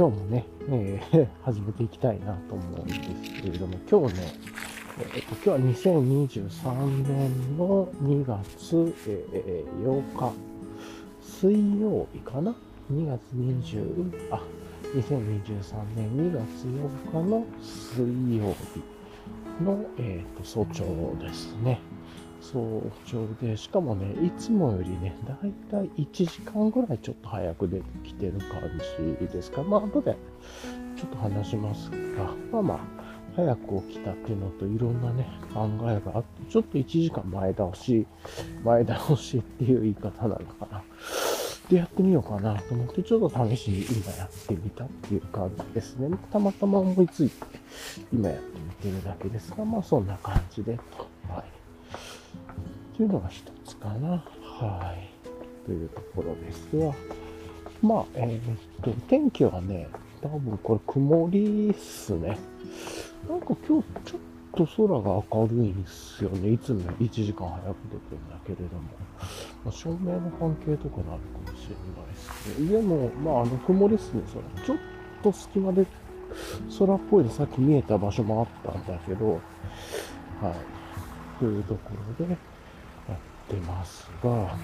[0.00, 4.32] 今日もね、えー、 始めていきたいなと思うんですけれども、今日ね、
[4.98, 10.32] えー、今日は2023年の2月、えー、8日、
[11.22, 12.54] 水曜日かな
[12.90, 14.42] ?2 月20、あ、
[14.94, 16.66] 2023年2月
[17.12, 21.78] 8日の水曜日の、えー、っと早朝ですね。
[22.52, 28.62] 早朝で、しかもね、いつもよりね、だいたい1時間ぐらいちょっと早く出てきてる感
[29.20, 29.62] じですか。
[29.62, 30.16] まあ、後で
[30.96, 32.78] ちょっと話しますが、まあまあ、
[33.36, 38.06] 早く起きたっていうのといろんなね、考えがあって、ちょっと1時間前倒し、
[38.64, 40.82] 前倒しっていう言い方なのかな。
[41.68, 46.08] でやってみようかなと思って、ちょっと試しに今やってみたっていう感じですね。
[46.32, 47.46] たまたま思いついて、
[48.12, 50.76] 今やってみてるだけですが、まあそんな感じで、
[51.28, 51.59] はい。
[52.96, 54.24] というのが一つかな。
[54.42, 55.10] はい。
[55.66, 56.92] というところですが、
[57.82, 59.88] まあ、えー、っと、天気はね、
[60.22, 62.38] 多分これ曇りっすね。
[63.28, 64.20] なんか今日ちょっ
[64.54, 66.52] と空が明るいんですよね。
[66.52, 68.82] いつも1時間早く出てるんだけれども。
[69.64, 72.68] まあ、照明の関係とかなるかもしれないですね。
[72.68, 74.22] でも、まあ、あの、曇りっすね、
[74.56, 74.64] 空。
[74.66, 74.78] ちょっ
[75.22, 75.86] と隙間で
[76.78, 79.32] 空っぽいのさっき見えた場所もあったんだけど、
[80.40, 80.79] はい。
[81.40, 82.38] というところでや、っ
[83.48, 84.56] てますが、は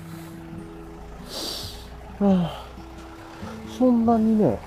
[2.23, 2.67] あ、
[3.79, 4.59] そんなにね、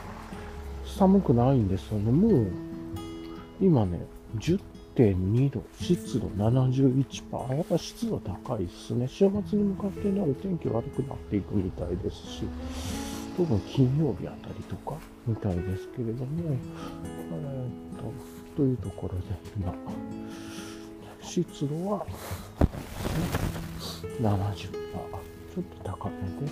[0.85, 2.11] 寒くないんですよね。
[2.11, 2.51] もう、
[3.61, 4.01] 今ね、
[4.37, 7.55] 10.2度、湿度71%。
[7.55, 9.07] やっぱ湿度高いっすね。
[9.07, 12.43] 週末に向かってね、お天気悪くなっていくみたいですし、
[13.37, 19.23] 特に金曜日あたりとかみたいですけれども、えー、っと、というところで、
[19.55, 19.73] 今、
[21.29, 22.05] 湿度は、
[24.19, 24.59] 70%。
[24.59, 26.45] ちょっと高めで。
[26.45, 26.51] で、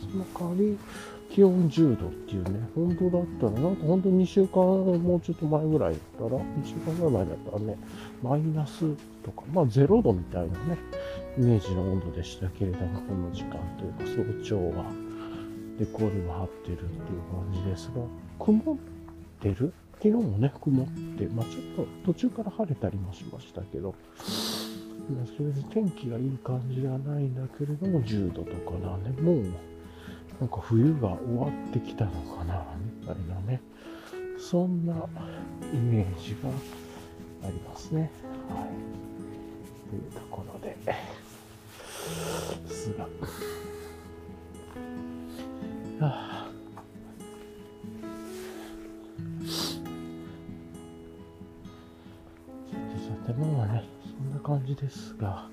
[0.00, 0.78] その代わり、
[1.30, 7.76] 気温10度っていうね、本当だったら、なんか本当2週間、もうちょっと前ぐらいだったら、2週間ぐらい前だったらね、
[8.22, 10.78] マイナスとか、まあ0度みたいなね、
[11.36, 14.04] イメージの温度でしたけれども、この時間というか
[14.42, 14.84] 早朝は、
[15.78, 16.88] レコルが張ってるっていう
[17.30, 18.02] 感じですが、
[18.38, 18.76] 曇っ
[19.40, 19.72] てる？
[20.00, 20.86] 昨日もね、曇っ
[21.18, 23.94] て、まあちょっと途中から晴れたりもしましたけど、
[25.36, 29.42] それで天気がいい感じではないんだけれども、10度とかなんで、もう、
[30.40, 32.64] なんか冬が終わってきたのかな、
[33.00, 33.60] みたいなね、
[34.38, 34.94] そんな
[35.72, 36.48] イメージが
[37.48, 38.10] ありますね。
[38.48, 38.68] はい。
[39.90, 40.76] というところで、
[42.68, 43.08] すが、は
[46.00, 46.27] あ
[53.34, 55.48] まあね、そんな感じですが、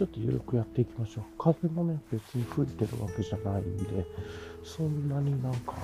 [0.00, 1.24] ちょっと緩くやっていきましょう。
[1.38, 4.06] 風もね、別に吹いてるわけじゃないんで、
[4.64, 5.74] そんなになんか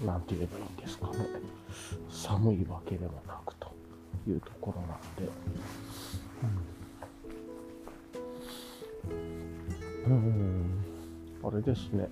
[0.00, 1.26] あの、なんて言えばいいんですかね。
[2.08, 3.70] 寒いわけでもなくと
[4.26, 5.30] いうところなんで。
[10.14, 10.84] うん。
[11.42, 12.08] あれですね。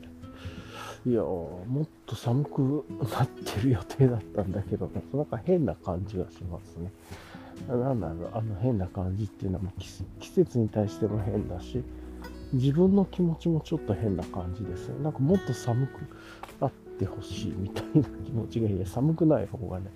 [1.06, 6.90] いやもっと寒くなってる予定だったんだけど、なんか変な感じがしますね。
[7.68, 9.64] なんだろう、あの変な感じっていうのは
[10.20, 11.82] 季節に対しても変だし、
[12.52, 15.02] 自分の気持ちもちょっと変な感じですね。
[15.02, 16.00] なんかもっと寒く
[16.60, 19.86] なってほしいみたいな気持ちがいや、寒くない方がね、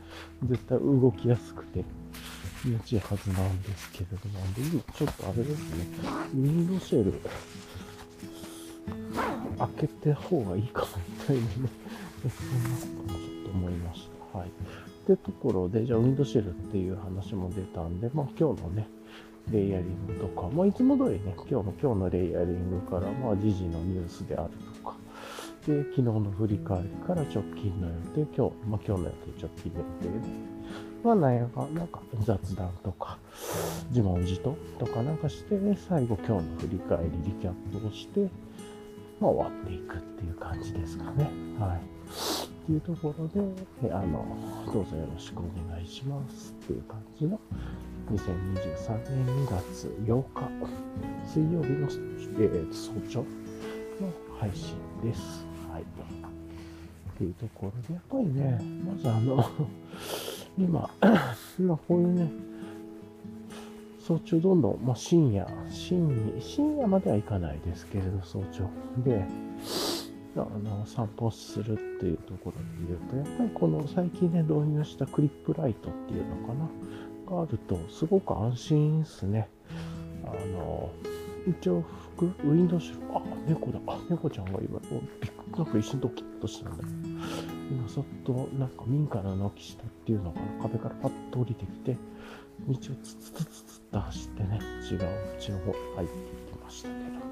[0.44, 1.84] 絶対動きやすくて
[2.62, 5.86] 気持ちいいはずなんですけれども、で今ちょっとあれですね、
[6.32, 7.12] ウィンドシェル
[9.58, 11.48] 開けた方がいいかもみたいなね、
[12.22, 14.38] そんなこともちょっと思いました。
[14.38, 14.48] はい。
[14.48, 14.50] っ
[15.04, 18.88] てところで、じゃあ、ウィンドシェルっていう話も出たんで、まあ、今日のね、
[19.50, 24.50] レイヤリングとか、まあ、いつも通りね、今日の今日のレイヤリングから、まあ、時事のニュースである
[24.82, 24.96] とか、
[25.66, 30.52] で、昨日の振り返りから直近の予定、今日、まあ、今日の予定、直近の予定で、
[31.02, 33.18] まあ、なんやか、なんか雑談とか、
[33.90, 38.28] 自問自答とかなんかして、ね最後今日の振り返り、リキャップをして、
[39.22, 41.30] まあ、終わっていくっていう感じですかね。
[41.60, 41.78] はい。
[41.78, 44.26] っていうところで、あの、
[44.72, 47.38] どうぞよろしくお願いしますっていう感じの
[48.10, 50.50] 2023年2月8日
[51.24, 53.26] 水曜日の、えー、早朝の
[54.40, 54.74] 配信
[55.04, 55.46] です。
[55.72, 55.82] はい。
[55.82, 55.84] っ
[57.16, 59.44] ていうところで、やっぱりね、まずあの
[60.58, 60.90] 今、
[61.60, 62.28] 今こういうね、
[64.12, 68.68] 早朝どんどん、まあ、深夜、深夜、深夜まではいかないですけれど、早朝。
[69.02, 69.24] で、
[70.36, 79.48] あの散歩するっていうところで言うと、やっぱりこの最近ね、導入したクリップライトっていうのかな、があると、すごく安心ですね。
[80.24, 80.90] あの、
[81.48, 81.82] 一応
[82.16, 84.78] 服、ウィンドウシル、あ、猫だ、あ、猫ちゃんが今、
[85.20, 86.84] びっくなんか一瞬ドキッとしたんだ、
[87.70, 91.96] 今、そっと、なんか民家の軒下っていうのかな、壁からパッと降りてきて、
[92.60, 94.60] 道をツツツツツと走ってね、
[94.90, 97.22] 違う道の方入っていきましたけど。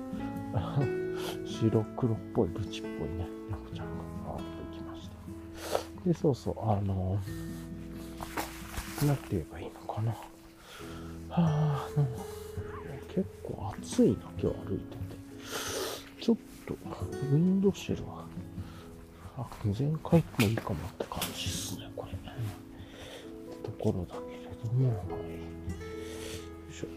[1.46, 3.92] 白黒っぽいブチっぽいね、猫ちゃんが
[4.26, 6.08] 回ってきました。
[6.08, 7.18] で、そうそう、あの
[9.06, 10.12] なんて言えばいいのかな。
[10.12, 10.18] は
[11.28, 11.88] あ、
[13.14, 15.00] 結構暑いな、今日歩いてて。
[16.20, 18.26] ちょっと、ウィンドシェルは、
[19.38, 22.12] あ、全開もいいかもって感じっすね、これ。
[22.12, 22.30] って
[23.64, 24.29] ところだけ
[24.68, 24.98] も、はい。
[24.98, 25.38] よ
[26.70, 26.86] いしょ。
[26.86, 26.92] よ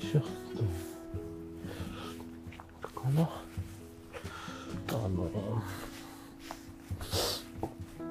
[0.00, 0.20] いしょ。
[3.02, 3.28] かな。
[4.88, 5.08] あの、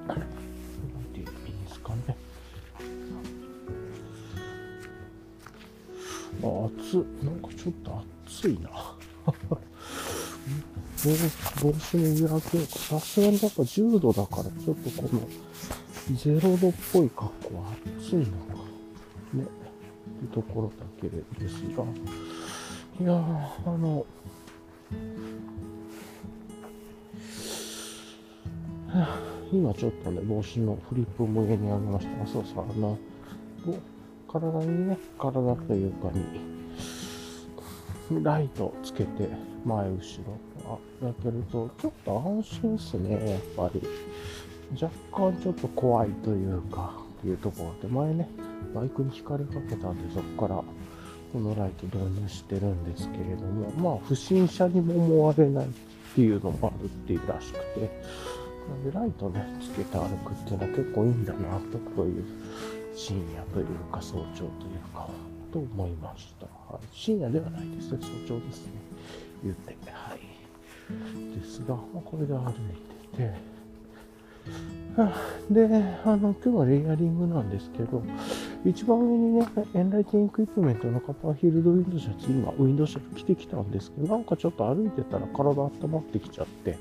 [0.07, 0.17] なん
[1.13, 2.17] ていう意味ですかね。
[6.43, 6.45] あ、
[6.77, 8.90] 暑なんかちょっと暑いな。
[11.01, 12.79] 帽子の上開けようか。
[12.79, 15.21] さすがにやっぱ10度だから、ちょっとこの
[16.15, 18.29] 0度っぽい格好は暑いのか。
[19.33, 19.43] ね。
[19.43, 21.83] ってところだけですが。
[22.99, 23.13] いや、
[23.65, 24.05] あの、
[29.51, 32.97] 今ちょっとね、帽子のフリップも上に上げましたが、そうそう、あの、
[34.27, 36.50] 体にね、体というかに、
[38.19, 39.29] ライトつけて、
[39.65, 39.99] 前後
[40.65, 43.81] ろ、あ、やってると、ちょっと安心っすね、やっぱり。
[44.81, 48.29] 若干ちょっと怖いというか、っていうところで、前ね、
[48.73, 50.63] バイクに光かけたんで、そこから、
[51.33, 55.69] このライト導入してるんですけれども、まあ、不審者にも思われないっ
[56.13, 57.89] ていうのもあるっていうらしくて、
[58.69, 61.39] なんでライトね、つけて歩くっていうのは結構いいんだな
[61.71, 62.23] と、こういう
[62.95, 64.49] 深夜というか早朝という
[64.93, 65.07] か、
[65.51, 66.60] と思いました。
[66.71, 68.71] はい、深夜ではないですね、早朝ですね、
[69.43, 69.75] 言って。
[69.91, 71.39] はい。
[71.39, 72.53] ですが、ま、これで歩い
[73.11, 73.33] てて、
[75.49, 75.65] で、
[76.05, 78.01] あの、今日はレイヤリングなんですけど、
[78.65, 86.77] 一番上にね、エンライティングエクイプメントのカパーフィールドウィンドシャツ、今、ウィンドシャツ着てきたんですけど、なんかちょっと歩いてたら体温まってきちゃって、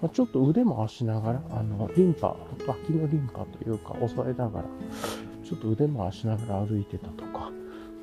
[0.00, 2.36] まあ、ちょっと腕回しながら、あの、リンパ、
[2.66, 4.64] 脇のリンパというか、押さえながら、
[5.44, 7.50] ちょっと腕回しながら歩いてたとか、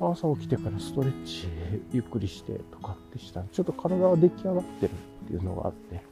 [0.00, 1.48] 朝起きてからストレッチ
[1.92, 6.02] ゆっくりしてとかってしたら、ちょっと体は出来上がってるっていうのがあって、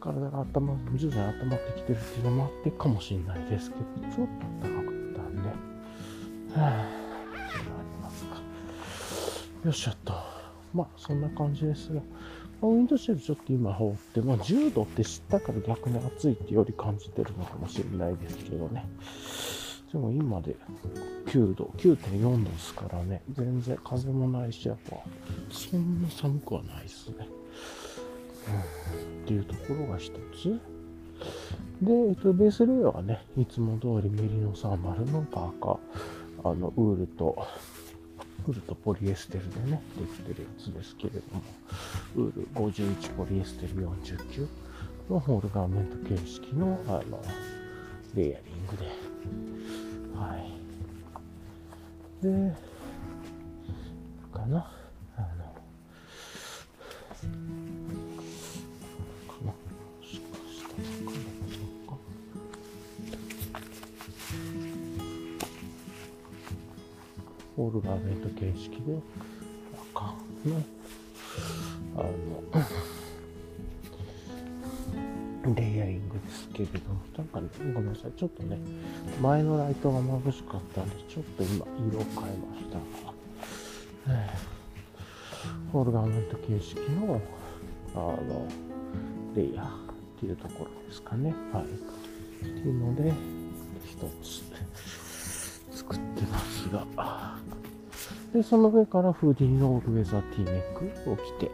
[0.00, 6.86] 体が頭、徐々に温まってきてるっていうのもあってかもしれないですけど、ちょっと暖かったんで、はぁ、あ、
[7.50, 8.36] それはありますか。
[9.64, 10.12] よっしゃっと。
[10.72, 12.00] まあ、そんな感じですが、
[12.62, 18.86] ウィンドシェルちょっと今放って、まあ、10度って知ったから逆に暑いってより感じてるのかもしれないですけどね。
[19.94, 20.56] でも今で
[21.26, 24.96] 9度、9.4度ですからね、全然風もないし、やっぱ。
[25.52, 27.28] そんな寒くはないですね。
[29.22, 30.60] っていうところが一つ。
[31.80, 35.68] で、えっと、ベースレイヤーはね、いつも通りメリノ30のパーカ。
[35.68, 35.78] ー、
[36.50, 37.46] あの、ウールと、
[38.48, 41.42] ウールとポリエステルでね、できてるやつですけれども、
[42.16, 44.48] ウール51ポリエステル49
[45.08, 47.22] のホールガーメント形式の、あの、
[48.16, 48.90] レイヤリングで、
[52.24, 52.30] で、
[54.32, 54.72] かな。
[55.14, 55.44] あの。
[67.58, 68.98] オールガーメント形式で、
[69.92, 70.14] 赤
[70.48, 70.62] の、
[76.54, 76.80] けれど、
[77.18, 78.58] なんかね、ごめんなさい、ちょっとね、
[79.20, 84.24] 前のライトが眩しかったんで、ちょっと今、色を変えましたが、
[85.72, 87.20] オールガーメント形式の、
[87.94, 88.46] あの、
[89.34, 89.70] レイヤーっ
[90.20, 91.34] ていうところですかね。
[91.52, 91.64] はい。
[91.64, 91.66] っ
[92.46, 93.12] ていうので、
[93.84, 94.44] 一つ
[95.76, 96.86] 作ってますが、
[98.32, 101.50] で、その上からフーディーのオールウェザーティーネックを着て、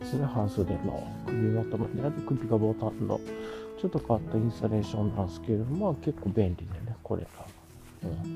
[0.00, 3.20] ですね、半袖の首元まである首がボタンの
[3.80, 7.28] ちょっと変わったインスタレーションなんですけれども、まあ、結構便利でね、これが。
[8.02, 8.10] うん。
[8.10, 8.30] って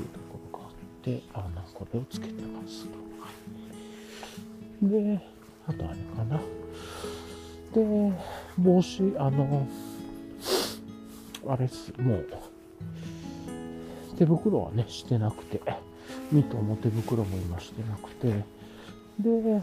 [0.00, 2.86] いうところがあって、あの、これをつけてます。
[4.82, 5.20] で、
[5.66, 6.40] あとあれかな。
[7.74, 8.12] で、
[8.58, 9.66] 帽子、あの、
[11.48, 12.28] あれっす、もう、
[14.18, 15.60] 手袋はね、してなくて、
[16.30, 18.44] ミトも手袋も今してなくて、
[19.18, 19.62] で、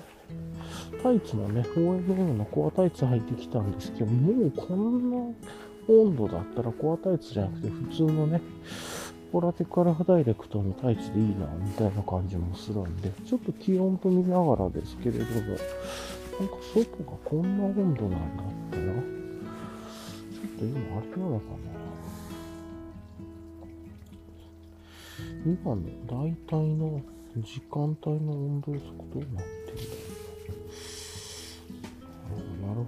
[1.01, 5.17] タイツもね、OMM のコアタイツ履いてきたんですけど、もうこんな
[5.89, 8.41] 温度だったらコアタイツじゃなくて普通のね、
[9.31, 19.01] ポラテカラフダイレクトのタイツでいいな、みたいな感じもするんで、ちょっと気温と見ながらですけれども、なんか外がこんな温度なんだったら、ちょっ
[20.59, 21.73] と今あれなのかな。
[25.45, 27.01] 今の大体の
[27.37, 28.81] 時間帯の温度測
[29.13, 30.02] どうなってんだろうなる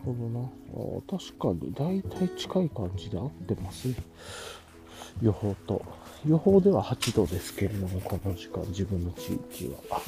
[0.05, 1.19] ほどな。
[1.19, 3.95] 確かに大体近い感じで合ってますね。
[5.21, 5.83] 予報と。
[6.27, 9.99] 予報では8度ですけれども、この時間、自分の地域は。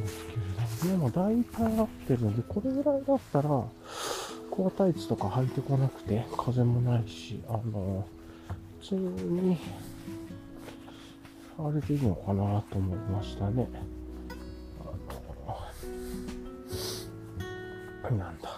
[0.00, 0.26] です
[0.82, 3.48] けれども、でも大体合ってるので、これぐらいだったら、
[4.50, 8.06] コアタイツとか履いてこなくて、風もないし、あの、
[8.80, 9.58] 普通に、
[11.58, 13.68] あれでいいのかなと思いましたね。
[18.04, 18.55] あの、なんだ。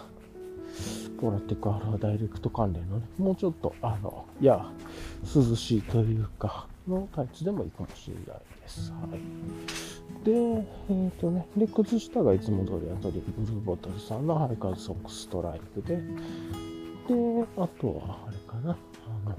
[1.19, 4.65] ポラテクアルファダイレクト関連のね、もうちょっと、あの、いや、
[5.35, 8.25] 涼しいというか、のタイツでもいいかもしれない
[8.61, 8.91] です。
[8.91, 10.25] はい。
[10.25, 16.03] で、えっ、ー、とね、で、靴下がいつも通りアトリエブルーボトルさんのハイカーズソックストライプで、で、
[17.57, 18.77] あとは、あれかな、
[19.25, 19.35] あの、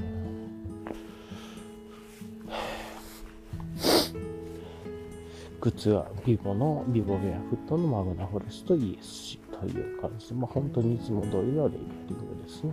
[5.61, 12.73] 靴はビボのビボベアフットのマグナフォレスト ESC という感じで、まあ、本当にいつも通りのレイヤリングですね。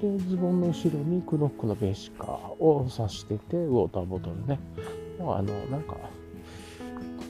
[0.00, 4.58] で、ズボンの後ろにクロックのベーシカーを刺してて、ウォーターボトルね。
[5.18, 5.96] もうあの、なんか、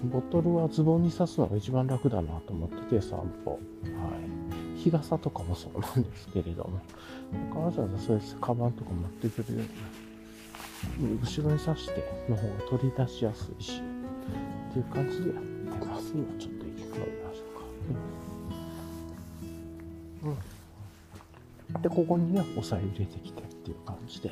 [0.05, 3.53] ボトルはズボンに刺すのが一番楽だなと思ってて、散歩。
[3.53, 4.79] はい。
[4.79, 9.65] 日傘とかもそうなんですけれども、わざわざそういうカバンとか持ってくるよ
[11.01, 13.81] うに、後ろに刺しての方が取り出しやすいし、
[14.71, 16.13] っていう感じでやってます。
[16.15, 16.56] 今ちょっと
[21.89, 24.31] で、ここにね、おさえ入れてきてっていう感じで。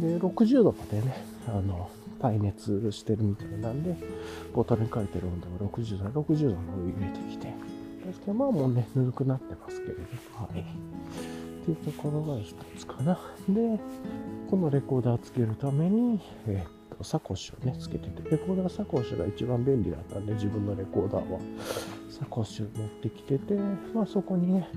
[0.00, 3.96] で、60度までね、あの、耐熱してるみたいなんで、
[4.54, 7.52] ボトルに書いてる温度が60度、60度のお湯入れてきて。
[8.06, 10.00] ですけど、まあもうね、ぬるくなってますけれど、
[10.36, 10.60] はい。
[10.60, 13.18] っていうところが一つかな。
[13.48, 13.80] で、
[14.48, 21.40] このレコーダーつけるために、えー、とサコッシュをね、つけてて、レコーダーサコッシュが一番便利だったんで、自分のレコーダーは
[22.18, 23.54] サコッシュ持ってきてて、
[23.94, 24.68] まあそこにね、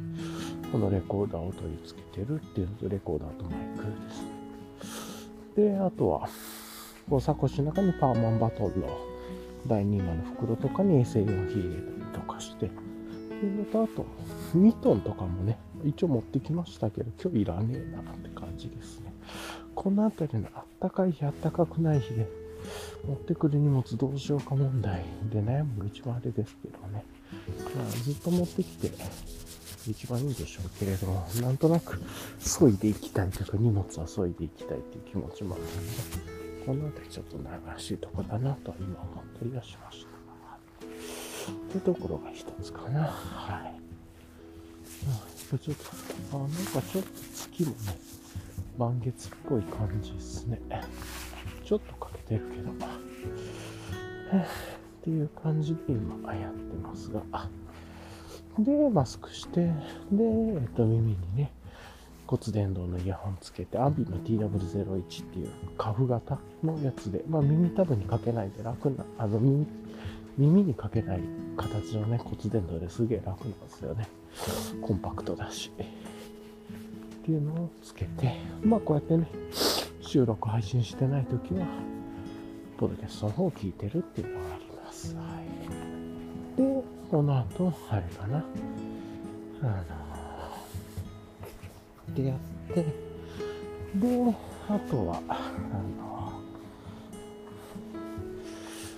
[0.74, 4.24] このレコーダーを取り付けてるっていうのと、レコーダーとマイクです
[5.64, 5.72] ね。
[5.72, 6.28] で、あとは、
[7.10, 8.88] このサコッシュの中にパーマンバトンの
[9.68, 12.76] 第2話の袋とかに衛生用品入れたりとかして、って
[13.46, 14.06] いうのと、あと、
[14.54, 19.14] ミトンとかもね、一応持ってきましたけど、今日いらねえなって感じですね。
[19.76, 22.28] この辺りのあったかい日、あったかくない日で、
[23.08, 27.06] 持ってくる荷物どうしようか問題で悩むの一番あれですけどね。
[27.76, 28.92] まあ、ずっと持ってきて、
[29.88, 32.02] 一番いいんでしょうけれども、なんとなく、
[32.40, 40.10] 削いでいきたいとか、荷物は削いでいきたいっていう気持ちもあるので、この辺りちょっと悩しいとこだなと今思ったりはしました。
[41.72, 43.04] というところが一つかな。
[43.04, 43.80] はい。
[45.52, 47.76] うん、ちょっと、あ、なんかちょっと月もね、
[48.78, 50.60] 満月っぽい感じですね。
[51.66, 52.72] ちょっとかけてるけど。
[55.00, 57.22] っていう感じで今やってますが。
[58.58, 59.62] で、マスクして、
[60.12, 61.52] で、えっと、耳にね、
[62.28, 69.66] 骨伝導のイヤホンつけて、アビの TW01 っていうカフ型のやつで、まあ耳たぶにかけないで楽な、あの耳、
[70.38, 71.22] 耳にかけない
[71.58, 74.08] 形のね、骨伝導ですげえ楽なんですよね。
[74.82, 75.72] コンパクトだし。
[75.78, 79.28] っていうのをつけて、まあこうやってね、
[80.02, 81.66] 収録配信してない時は、
[82.78, 84.40] ポッドキャストの方を聞いてるっていうの。
[84.40, 84.49] は。
[87.10, 88.44] この後、あれかな。
[89.64, 89.84] あ
[92.08, 92.38] の、でやっ
[92.74, 92.84] て、
[93.96, 94.36] で、
[94.68, 95.34] あとは、あ
[95.98, 96.40] の、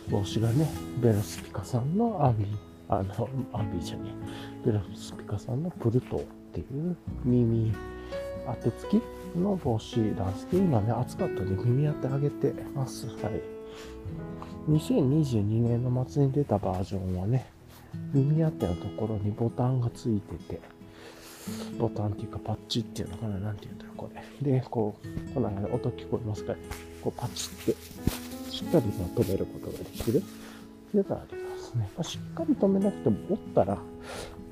[0.09, 0.69] 帽子がね、
[1.01, 2.45] ベロスピカさんのアンビ、
[2.89, 4.11] あの、アンビじゃね
[4.65, 7.73] ベロスピカさんのプルトっていう耳
[8.45, 13.07] 当て付きの帽子なんですけど、今ね、暑かったんで耳当てあげてます。
[13.07, 13.15] はい。
[14.69, 17.45] 2022年の末に出たバージョンはね、
[18.13, 20.59] 耳当てのところにボタンがついてて、
[21.77, 24.09] ボタンっていうかパッチっていうのかななんて言うんだろう、こ
[24.41, 24.51] れ。
[24.51, 26.55] で、こう、この中で音聞こえますか
[27.03, 27.75] こうパチって、
[28.51, 30.21] しっかりま止めることができるっ
[30.91, 31.89] ていうのがありますね。
[31.97, 33.77] ま、しっかり止めなくても、折ったら、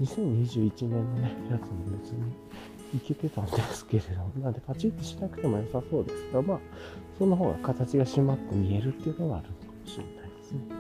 [0.02, 2.34] 2021年のね、やつも別に
[2.96, 6.60] いけてたんですけれども、なんでパチッとしなくても良さそうですが、まあ、
[7.18, 10.79] その方が形が締まって見えるっていうのがあるのかもしれないですね。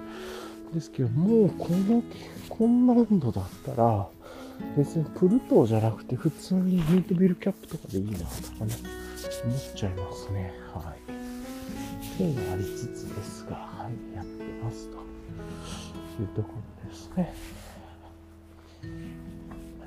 [0.73, 2.03] ですけど、もうこの、
[2.49, 4.07] こんな温度だったら、
[4.77, 8.75] 別にプルトーじゃなくて普通にヒートビルキャップとかでいいなとかね、
[9.45, 10.53] 思っちゃいますね。
[10.73, 10.97] はい。
[12.13, 14.97] っていうのがありつつですが、はい、やってますと
[16.21, 16.49] いうとこ
[16.83, 17.33] ろですね。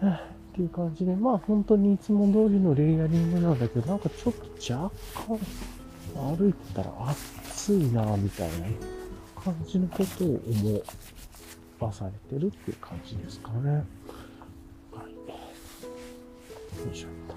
[0.03, 4.91] っていう感じで、まあ本当にいつも通りのレイヤリングなんだけど、なんかちょっと若
[5.29, 5.39] 干
[6.37, 9.02] 歩いてたら暑いなみたいなね
[9.45, 10.83] 感じのことを思
[11.81, 13.71] わされてるっていう感じですかね。
[13.71, 15.11] はい。
[16.87, 17.35] よいしょっと。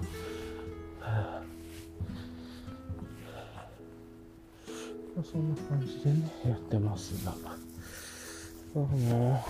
[5.24, 7.34] そんな感じでね、やってますが。
[8.74, 9.42] あの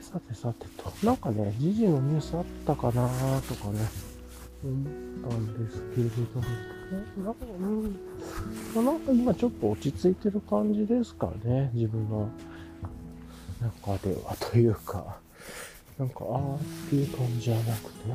[0.00, 3.08] さてさてと、なんかね、時事のニュースあったかな
[3.42, 3.88] とかね、
[4.62, 6.44] 思ったんですけれども、
[6.90, 7.96] なんか、うん
[8.74, 12.28] ま、なんか今ちょっと落ち着いてる感じですかね、自分の
[13.84, 15.18] 中ではというか、
[15.98, 18.10] なんか、あーっていう感じじゃなくて、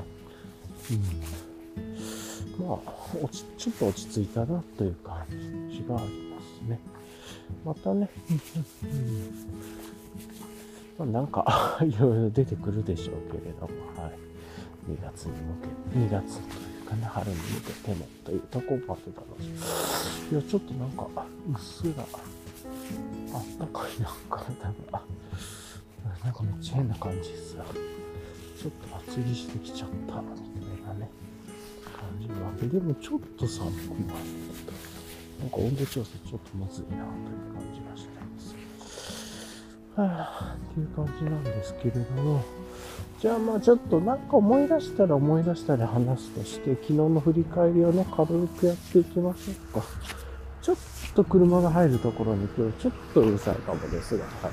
[2.60, 2.68] うん。
[2.68, 2.92] まあ、
[3.22, 5.26] 落ち、ちょっと落ち着いたなという感
[5.70, 6.80] じがありますね。
[7.64, 8.10] またね、
[8.84, 9.48] うん。
[10.98, 14.12] まあ、なんか いろいろ出てくるでしょうけれども、はい。
[14.92, 15.38] 2月に向
[15.94, 16.75] け、2月という。
[16.86, 20.34] かね、春に向けてもというとこまで楽しい。
[20.34, 25.02] いや、ちょっとなんか、うっすら、あったかいな、体が。
[26.24, 27.66] なんかめっちゃ変な感じですよ。
[28.62, 30.16] ちょっと厚着してきちゃった、みたい
[30.88, 31.10] なね、
[31.84, 33.76] 感じるわけでも、ちょっと寒く
[34.08, 34.18] なっ
[34.66, 35.42] た。
[35.42, 38.56] なんか温度調整ちょっとむずいな、という感じがしてます。
[39.96, 42.44] はぁ、っていう感じなんですけれども、
[43.20, 49.86] じゃあまあちょっとなんか思い出したら思い出したら話すとして、昨日の振り返りをね、軽くやっていきましょうか。
[50.62, 50.78] ちょっ
[51.16, 54.52] と車が入るところに今日ちょっとうるさいかもですが、はい。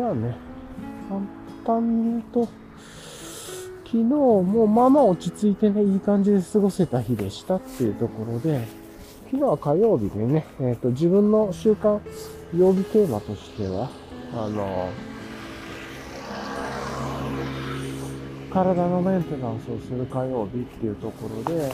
[0.00, 0.36] まあね、
[1.08, 1.20] 簡
[1.66, 2.48] 単に言うと、
[3.84, 8.68] 昨日もまあまあ落ち着いてね、いい感じで過ごせた日でしたっていうところで、
[9.30, 12.00] 昨日は火曜日でね、えっ、ー、と、自分の週間、
[12.56, 13.90] 曜日テーマとしては、
[14.32, 14.88] あの、
[18.50, 21.70] 体のメンテナンスをする火曜日っていうところで、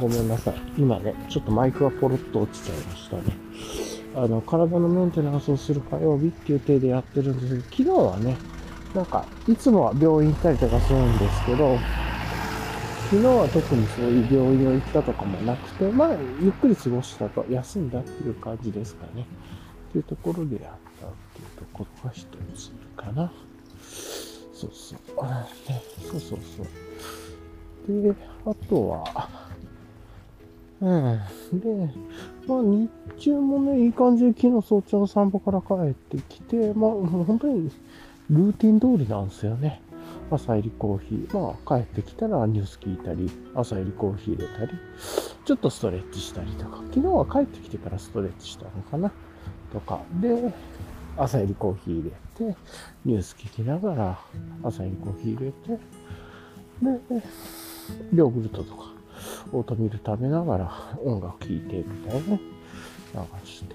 [0.00, 0.54] ごめんなさい。
[0.76, 3.22] 今ね、ちょっとマイクがポロッと落ちちゃいましたね。
[4.14, 8.36] あの、体のメンテナンスをする火曜日っていう体でやってるんですけど、昨日はね、
[8.94, 11.78] なんか、いつもは病院行ったりとかするんですけど、
[13.10, 16.08] 昨日は特にそういう病院を行ったとかもなくて、まあ、
[16.40, 19.26] ゆっくり過ごしたと、休んだっていう感じですかね。
[19.88, 23.32] っていうところでやったっていうところが一つかな。
[23.82, 25.24] そうそう。
[25.24, 26.62] ね、そうそうそ
[27.92, 28.02] う。
[28.02, 29.28] で、あとは、
[30.80, 31.60] うん。
[31.60, 31.94] で、
[32.46, 37.70] まあ日中もね、いい感じで昨日早朝散歩から帰ってきて、まあ本当に
[38.30, 39.80] ルーティン通りなんですよね。
[40.30, 41.38] 朝入りコーヒー。
[41.38, 44.78] まあ帰ってきたらニュース聞いたり、朝入りコーヒー入れたり、
[45.44, 49.10] ちょっとストレッチしたりとか、昨日は帰ってきてからストレッチしたのかな
[49.72, 50.00] とか。
[50.20, 50.52] で、
[51.16, 52.56] 朝入りコーヒー入れて、
[53.04, 54.18] ニュース聞きながら
[54.62, 55.82] 朝入りコーヒー入れて、
[57.20, 57.26] で、
[58.14, 58.92] ヨーグルトとか
[59.52, 60.70] オートミール食べながら
[61.02, 62.40] 音楽聴いてみたいなね、
[63.14, 63.74] 流して。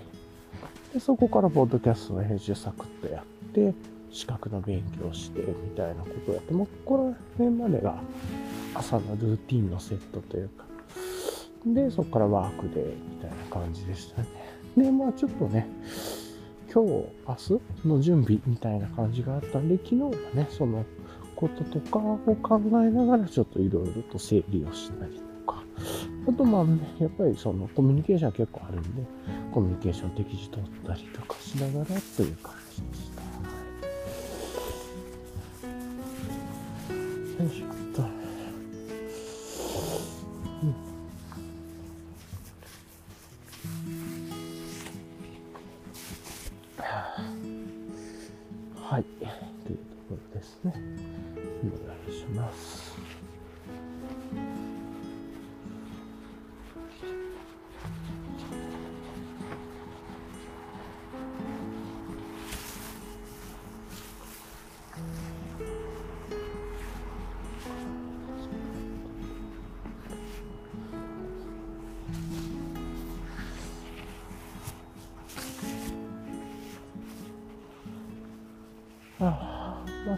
[0.93, 3.73] で、そこからポッドキャストの編集サクッとやって、
[4.13, 7.99] 資格の勉強してみたいなことをやって、もうこの辺までが
[8.75, 10.65] 朝のルーティンのセットというか、
[11.65, 14.27] で、そこからワークでみたいな感じでしたね。
[14.77, 15.67] で、まあちょっとね、
[16.71, 16.89] 今日、
[17.27, 20.85] 明日の準備みたいな感じがあったんで、昨日はね、その
[21.35, 25.63] こととかを考えながらちょっといろいろと整理をしたりとか。
[26.29, 29.03] あとまあね、やっぱりそのコミュニケーション結構あるんで、
[29.51, 33.02] コミュニケーション適時取ったりとかしながらという感じでし
[37.49, 38.03] しょった。
[38.03, 38.09] うん
[48.75, 49.03] はい。
[49.03, 50.73] というところですね。
[51.63, 52.82] お願いします。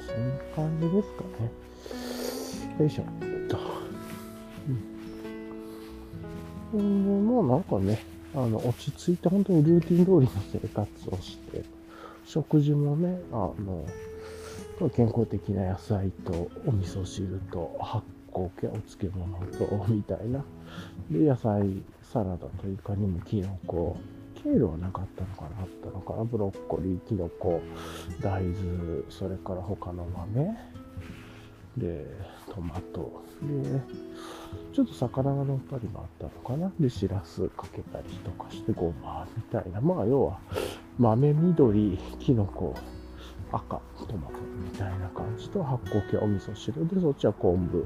[0.07, 1.51] そんな感じですかね。
[2.79, 3.03] よいしょ。
[3.47, 3.57] と。
[6.73, 7.05] うん。
[7.05, 7.99] で、もうなんかね、
[8.33, 11.63] あの、落ち着いて本当にルーティン通りの生活をして、
[12.25, 13.85] 食事もね、あの、
[14.89, 20.43] 健康的な野菜とお味噌汁と発酵系お漬物とみたいな。
[21.09, 23.97] で、野菜、サラダというかにもキノコ、
[24.45, 25.63] ケールはなかったのかな。
[25.63, 26.23] あったのかな。
[26.23, 27.62] ブロッコリー、キノコ、
[28.21, 30.55] 大豆、それから他の豆、
[31.75, 32.05] で、
[32.53, 33.81] トマト、で、
[34.71, 36.71] ちょっと魚が乗ったりもあったのかな。
[36.79, 39.81] で、しらすかけたりとかして、ごまみたいな。
[39.81, 40.39] まあ、要は、
[40.99, 42.75] 豆緑、キノコ、
[43.51, 46.88] 赤、トマトみたいな感じと発酵系お味噌汁。
[46.88, 47.84] で、そっちは昆布、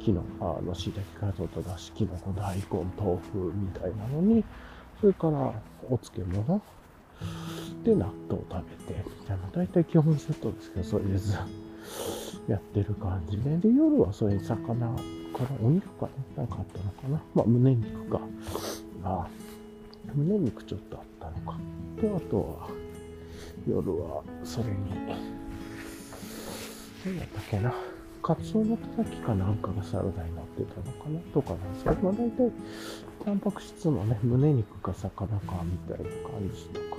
[0.00, 2.64] きの、あの、椎茸から取っただし、きのこ、大根、
[2.98, 4.44] 豆腐みたいなのに、
[5.00, 5.52] それから
[5.88, 6.62] お漬物
[7.84, 11.36] で納豆を食べて、みたいな、大体基本セットですけど、それでず
[12.48, 17.22] やってる感じで、で、夜はそれに魚からお肉かね、なんかあったのかな。
[17.34, 18.20] まあ、胸肉か。
[19.04, 19.28] ああ
[20.14, 21.58] 胸肉ちょっとあったのか。
[22.00, 22.68] と、あとは、
[23.68, 24.76] 夜はそれに、
[27.04, 27.74] 何やったっけな。
[28.26, 32.52] カツオのたたきかなんかがサラダになってたのかなとかなんですけど、まあ大体、
[33.24, 36.96] タンパク質のね、胸肉か魚かみたいな感じとか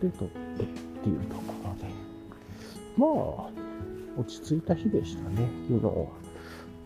[0.00, 0.66] で取ってっ
[1.02, 1.92] ていうところで、
[2.96, 3.06] ま
[3.46, 5.86] あ、落ち着いた日でしたね、昨日。
[5.86, 6.06] は。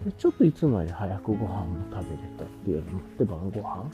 [0.06, 3.90] でちょっといつもより早くご飯も食べれたっていうのもあって、晩ご飯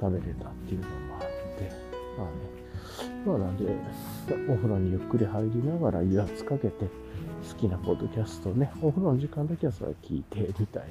[0.00, 1.20] 食べれたっていうのもあっ
[1.58, 1.72] て、
[2.16, 3.64] まあね、まあなんで、
[4.48, 6.86] お風呂にゆっくり入りながら油圧かけて、
[7.48, 10.84] 好きなポッドキャストね、お風呂の時間だけはそれ聞いて、みたい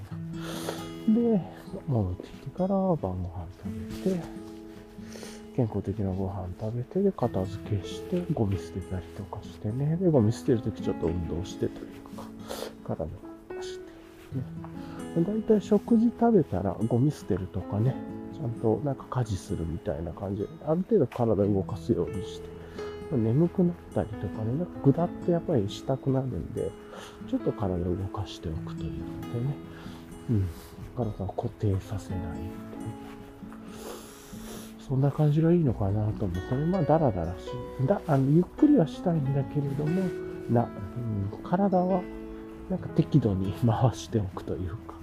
[1.08, 1.14] な。
[1.14, 1.42] で、
[1.88, 4.22] 戻ってきてから晩ご飯食べて、
[5.56, 9.98] 健康的なご飯食べて、で、片付けして、ゴミ捨てたりとかしてね。
[9.98, 12.24] で、ゴミ捨てるときちょっと運動してというか、
[12.86, 13.08] 体を
[13.50, 13.86] 動かして。
[15.20, 15.26] ね。
[15.26, 17.96] だいたい食事食べたらゴミ捨てるとかね、
[18.34, 22.61] ちゃんとなんか家事するみたいな感じで、ある程度体を動かすようにして、
[23.18, 26.72] 眠くなったりとかね、なんかぐだってやっぱりしたくなるんで、
[27.30, 29.56] ちょっと体を動かしておくというのでね、
[30.30, 30.48] うん、
[30.96, 32.52] 体を固定させないいう。
[34.88, 40.02] そんな感じがいいのかなと思って、まあ、だらだらし、だあのゆっくりはしたいんだけれども、
[40.50, 42.02] な、うん、体は
[42.70, 44.96] なんか適度に回しておくというか、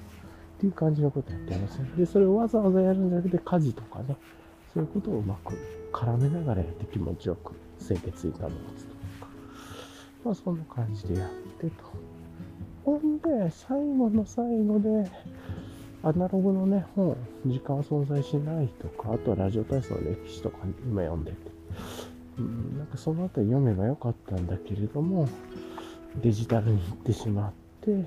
[0.58, 1.90] っていう感じのことやってますね。
[1.96, 4.16] で、それをわざわざやるんじゃなくて、家事とかね、
[4.72, 5.54] そういうことをうまく
[5.92, 9.30] 絡めながらやって気持ちよく清潔に保つとか、
[10.24, 11.84] まあそんな感じでやってと。
[12.84, 15.10] ほんで、最後の最後で、
[16.02, 21.36] アナログのね、本、時間は存在しないとか、あとはラジオ体操の歴史とか今読んでて、
[22.38, 25.28] うん、なんかそのあたり読めばよかったんだけれども、
[26.22, 28.04] デジタルに行ってしまって、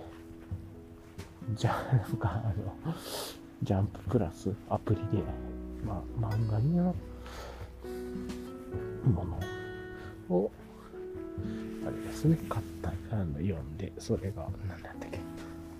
[1.55, 2.53] じゃあ、なんかあ
[2.87, 2.95] の、
[3.61, 5.23] ジャンププラスアプリで、
[5.85, 6.95] まあ、漫画の
[9.05, 10.51] ものを、
[11.85, 15.19] あれですね、買った、あの読んで、それが、なんだったっけ、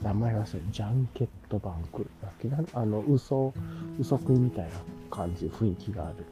[0.01, 3.53] 名前忘れ、ジャンケットバンクだっけな、あの、嘘、
[3.99, 4.71] 嘘食いみたいな
[5.09, 6.25] 感じ、雰囲気がある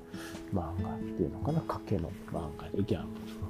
[0.54, 3.50] 漫画っていうのかな、賭けの漫画でギャンブルの。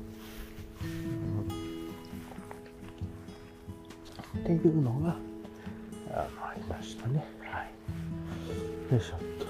[4.40, 5.16] っていうのが、
[6.12, 7.26] あありましたね。
[7.42, 8.94] はい。
[8.94, 9.49] よいしょっと。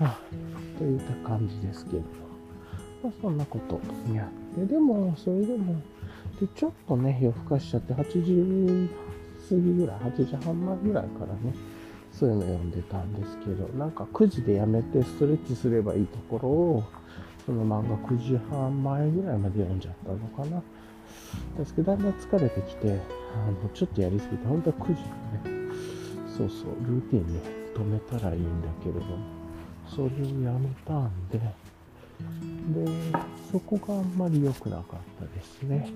[0.00, 0.18] はあ、
[0.78, 2.02] といった感じですけど、
[3.02, 3.80] まあ、そんなこと
[4.14, 5.74] やって、でも、それでも、
[6.40, 8.88] で、ちょっとね、夜更かしちゃって、8時
[9.48, 11.54] 過ぎぐらい、8時半前ぐらいからね、
[12.12, 16.84] そういうの読んでたんですけど、なんか9時でやめてストレッチすればいいところを、
[17.44, 20.62] その漫画9時半前ぐらいまで読んじゃったのかな。
[21.58, 22.98] ですけど、だんだん疲れてきて、
[23.34, 25.74] あの、ちょっとやりすぎて、本当は9時にね、
[26.26, 27.40] そうそう、ルーティンね、
[27.74, 29.39] 止めたらいいんだけれども、
[29.94, 30.08] それを
[30.42, 32.92] やめたんで、で、
[33.50, 34.84] そこがあんまり良くなかっ
[35.18, 35.90] たですね。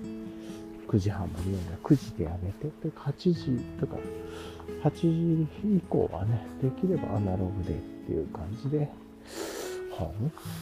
[0.87, 3.97] 9時半まで読んだ9時でやめて、で、8時とか、
[4.83, 8.89] 8時以降はね、できればアナログでっていう感じで、
[9.91, 10.13] 本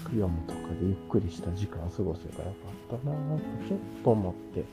[0.06, 2.52] 読むとかでゆっくりした時間を過ごせばよ
[2.90, 4.64] かったなぁとちょっと思って、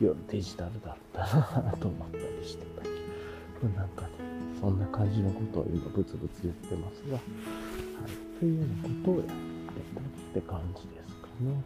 [0.00, 1.20] 夜デジタルだった
[1.62, 2.82] なと思ったりしてた。
[2.82, 2.88] け
[3.66, 4.08] ど、なんかね、
[4.60, 7.18] そんな感じのことを今ブツブツ言ってますが、
[8.02, 9.32] はいというようなことをやって
[9.94, 11.64] たって感じですかね。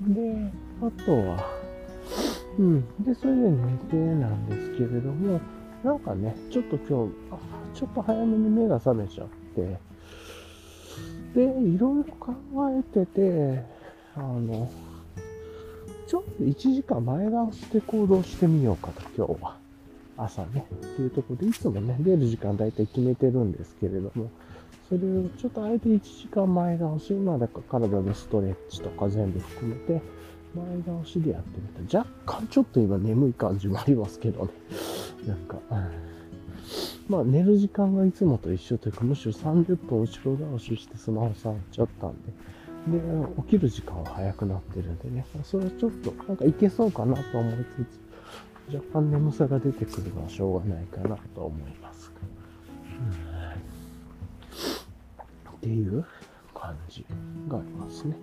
[0.00, 1.46] で、あとは、
[2.58, 3.04] うん。
[3.04, 5.40] で、それで寝てなんですけれども、
[5.84, 9.78] なんかね、ちょっと今日、ちょっと早めに目が覚めちゃって、
[11.34, 12.32] で、いろいろ考
[12.70, 13.62] えてて、
[14.14, 14.70] あの、
[16.06, 19.65] ちょっと1時間前倒して行動してみようかと、今日は。
[20.16, 20.66] 朝ね。
[20.74, 24.30] っていうところで、いつもね、出る時間大体決めてるんですけれども、
[24.88, 30.00] それをちょっとあえて1時間前倒し、まあだから体のストレッチとか全部含めて、
[30.54, 31.98] 前倒しでやってみた。
[31.98, 34.50] 若干ちょっと今眠い感じもありますけどね。
[35.26, 35.58] なんか、
[37.08, 43.00] まあ寝る時間がいつもと一緒というか、むしろ30分後ろ倒ししてスマホ触っちゃったんで、で、
[43.42, 48.05] 起きる時間は早くなってるんでね、それはちょっとなんかいけそうかなと思いつつ、
[48.72, 52.10] 若干眠さが出てくるのはしょうがないかなと思います
[52.88, 53.10] うん、
[55.52, 56.04] っていう
[56.54, 57.04] 感じ
[57.48, 58.16] がありますね。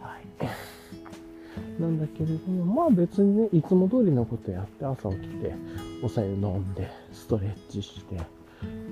[0.00, 1.80] はい。
[1.80, 5.54] なんだけれども、まあ別にね、いつも通りのことやって朝起きて、
[6.02, 8.16] お茶湯飲んで、ストレッチして、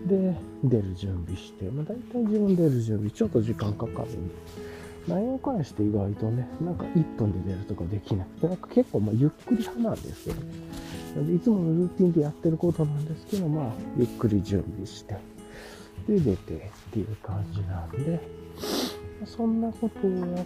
[0.06, 4.34] で、出る準備して、まあ大体自分出る準備、ちょっと時間かかるんで、
[5.08, 10.42] 内容返して意外とね、なんか1分で出るとかできなくて、なんか結構まあゆっくり派なんですよね。
[11.34, 15.16] いつものルーティンでやってることなんですけど、まあゆっくり準備して、
[16.08, 18.20] で出てっていう感じなんで、
[19.24, 20.44] そんなことをやっ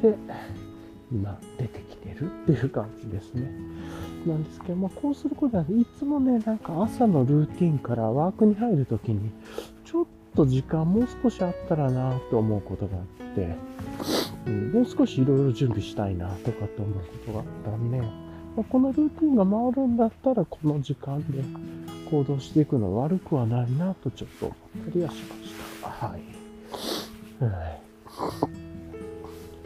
[0.00, 0.16] て、
[1.10, 3.50] 今出てきてるっていう感じですね。
[4.26, 9.30] なんですけど、まあ、こうすることは、いつもね、なんか朝のルーティンからワークに入るときに、
[9.84, 13.56] ちょっと時間もう少しあったらなと思うことがあって、
[14.46, 18.08] うん、もう少しいろいろ準備したいなとかって思うことがあったんで、ま
[18.58, 21.42] あ、このルーティンが回るんだったら、この時間で
[22.10, 24.58] 行動していくのは悪くはないなとちょっと思っ
[24.92, 25.88] たりはしました。
[26.06, 26.22] はい。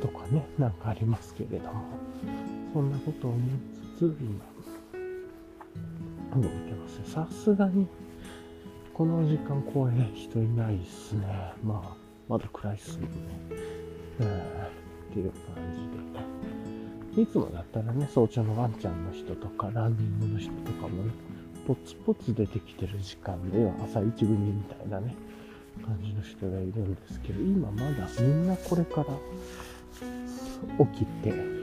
[0.01, 1.85] とかね、なんかありますけれども、
[2.73, 3.51] そんなことを思い
[3.97, 4.45] つつ、今、
[6.41, 7.87] 動いてますさすがに、
[8.97, 11.27] この時間公園人いないっすね。
[11.63, 11.95] まあ、
[12.29, 13.07] まだ暗いっすね。
[14.21, 14.31] うん、っ
[15.13, 17.23] ていう感じで。
[17.23, 21.13] いつもだったらね、早朝のワンちゃんの人とか、ランニングの人とかもね、
[21.67, 25.15] ポツポツ出てきてる時間で朝一組みたいなね、
[25.85, 31.56] 感じの人がいるんですけど、今まだみんなこれから起きて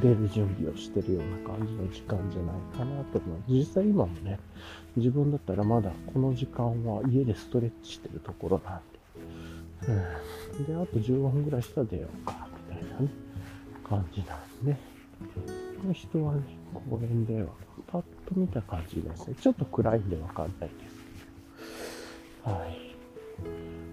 [0.00, 3.38] 出る準備をしてるような感じの時間じゃないかなと思う。
[3.48, 4.38] 実際今もね、
[4.96, 8.80] 自分だったらまだこの時間は家でストレッチしてるところなん
[9.86, 9.92] で、
[10.58, 13.08] うん、で、あと15分ぐらいしたら出ようか、みたいなね、
[13.88, 14.76] 感じなんで、
[15.80, 16.42] この人はね、
[16.90, 17.48] 公園では
[17.86, 19.34] パッと見た感じですね。
[19.40, 20.96] ちょっと暗いんでわかんないです
[22.44, 22.56] けど。
[22.56, 22.78] はい。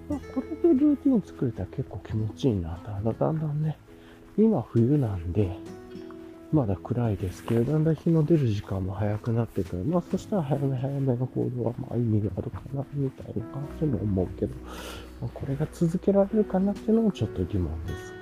[0.10, 2.92] まあ、これでルーティン作れたら結構気持ちいいなと。
[3.14, 3.78] だんだんね、
[4.44, 5.52] 今冬なんで、
[6.54, 9.84] まだ暗いですけど、だんだん日の出る時間も早くなってくる。
[9.84, 14.56] まあ、そしたら早め早めの行動は、まあ、意味があるかな、みたいな感じも思うけど、
[15.22, 18.14] まあ、これが続けられるかなっていうのもちょっと疑問です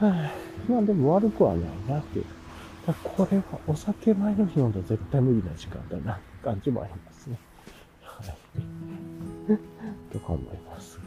[0.00, 0.06] が。
[0.08, 0.32] はあ、
[0.68, 2.24] まあ、でも悪くはないなっていう。
[2.86, 7.38] だこれはお酒前の日飲んだ絶対無理な時間だなって、感じもありますね。
[8.02, 8.36] はい。
[10.12, 11.01] とか思います。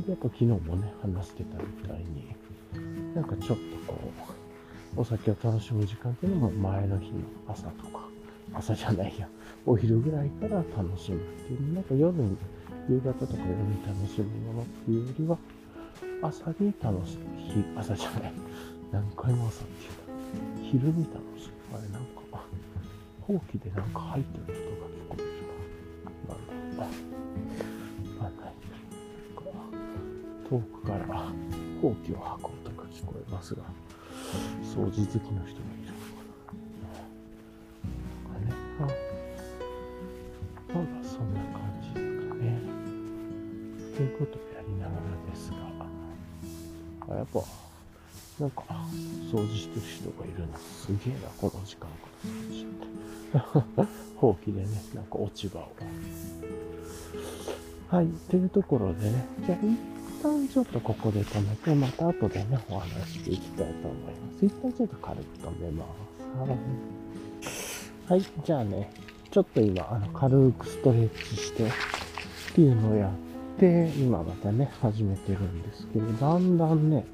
[0.00, 2.34] でやっぱ昨日もね、話してたみたいに、
[3.14, 3.98] なんかちょっとこ
[4.96, 8.08] う、お酒を楽しむ時間っていうのも前の日の朝とか、
[8.54, 9.28] 朝じゃないや、
[9.66, 12.36] お昼ぐらいから楽しむっていう、なんか夜に、
[12.88, 15.38] 夕方とか夜に楽しむものっていうよりは、
[16.22, 18.32] 朝に楽しむ、朝じゃない、
[18.90, 20.02] 何回も朝っていう
[20.72, 21.78] 昼に楽しむ。
[21.78, 22.46] あれなんか、
[23.20, 25.26] ほうきでなんか入ってる人が聞こえる
[26.28, 26.34] な。
[26.34, 27.10] なんだろう。
[27.10, 27.11] わ
[30.52, 31.06] 遠くから
[31.80, 33.62] ほうきを運ぶとか聞こえますが、
[34.62, 36.52] 掃除好きの人がいるのか
[38.34, 38.38] な。
[38.38, 42.60] ね、あ、なんかそんな感じですかね。
[43.96, 45.52] ということをやりながらです
[47.08, 47.40] が、やっぱ、
[48.38, 48.62] なんか、
[49.32, 50.58] 掃除してる人がいるな。
[50.58, 53.92] すげえな、この時間から掃除って。
[54.20, 55.72] ほうきでね、なんか落ち葉を。
[57.88, 64.46] はい、というところでね、じゃあ一旦ちょっとここで止めて、また後でね、お話していきたいと思います。
[64.46, 65.84] 一旦ちょっと軽く止めま
[68.06, 68.10] す。
[68.10, 68.20] はい。
[68.20, 68.90] はい、じゃあね、
[69.30, 71.70] ちょっと今、あの、軽くストレッチしてっ
[72.54, 77.04] ていうのをやって、今またね、始めてるんですけど、だんだんね、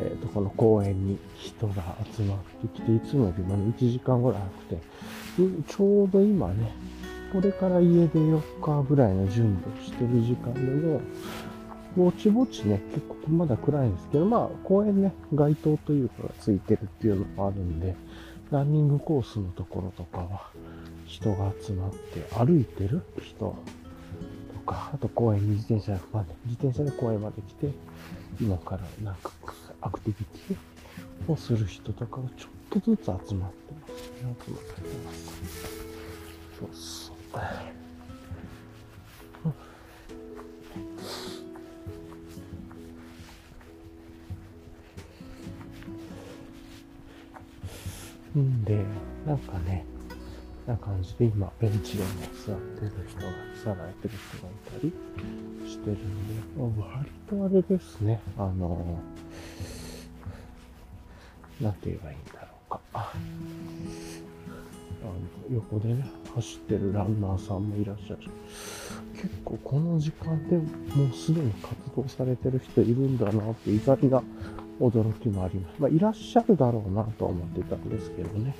[0.00, 6.72] えっ、ー、と、この公園に人が集まってきて、いつもよりもね、1時間ぐらい早くて、ちょうど今ね、
[7.32, 11.00] これから家で4日ぐらいの準備をしてる時間でも、
[11.96, 17.94] ぼちぼちね、結構まだ暗いんですけど、まあ公園ね、街灯というかがついてるっていうのもあるんで、
[18.50, 20.50] ランニングコースのところとかは
[21.06, 23.56] 人が集まって歩いてる人
[24.54, 27.70] とか、あと公園に自転車まで、自転車で公園まで来て、
[28.40, 29.30] 今からなんか
[29.80, 33.52] アクティビティをする人とかがちょっとずつ集まってますね。
[34.46, 35.52] 集まってます。
[36.58, 37.81] そうそう。
[48.38, 48.84] んで、
[49.26, 49.84] なんかね、
[50.66, 52.10] な感じで今、ベンチでも
[52.46, 53.26] 座ってる人が、
[53.64, 54.92] 座られてる人がいたり
[55.68, 56.02] してるんで、
[56.80, 58.98] 割とあれですね、あの、
[61.60, 62.80] なんて言えばいいんだろうか。
[62.94, 63.12] あ
[65.04, 65.12] の
[65.56, 68.28] 横でね、走ってるランナーさんもいらっしゃるし、
[69.14, 70.64] 結構この時間でも
[71.12, 74.22] うすでに活動されてる人いるんだなって意外な
[74.80, 75.74] 驚きもあります。
[75.78, 78.54] まあ、いらっしゃるだろうなと思ってたんですけどね。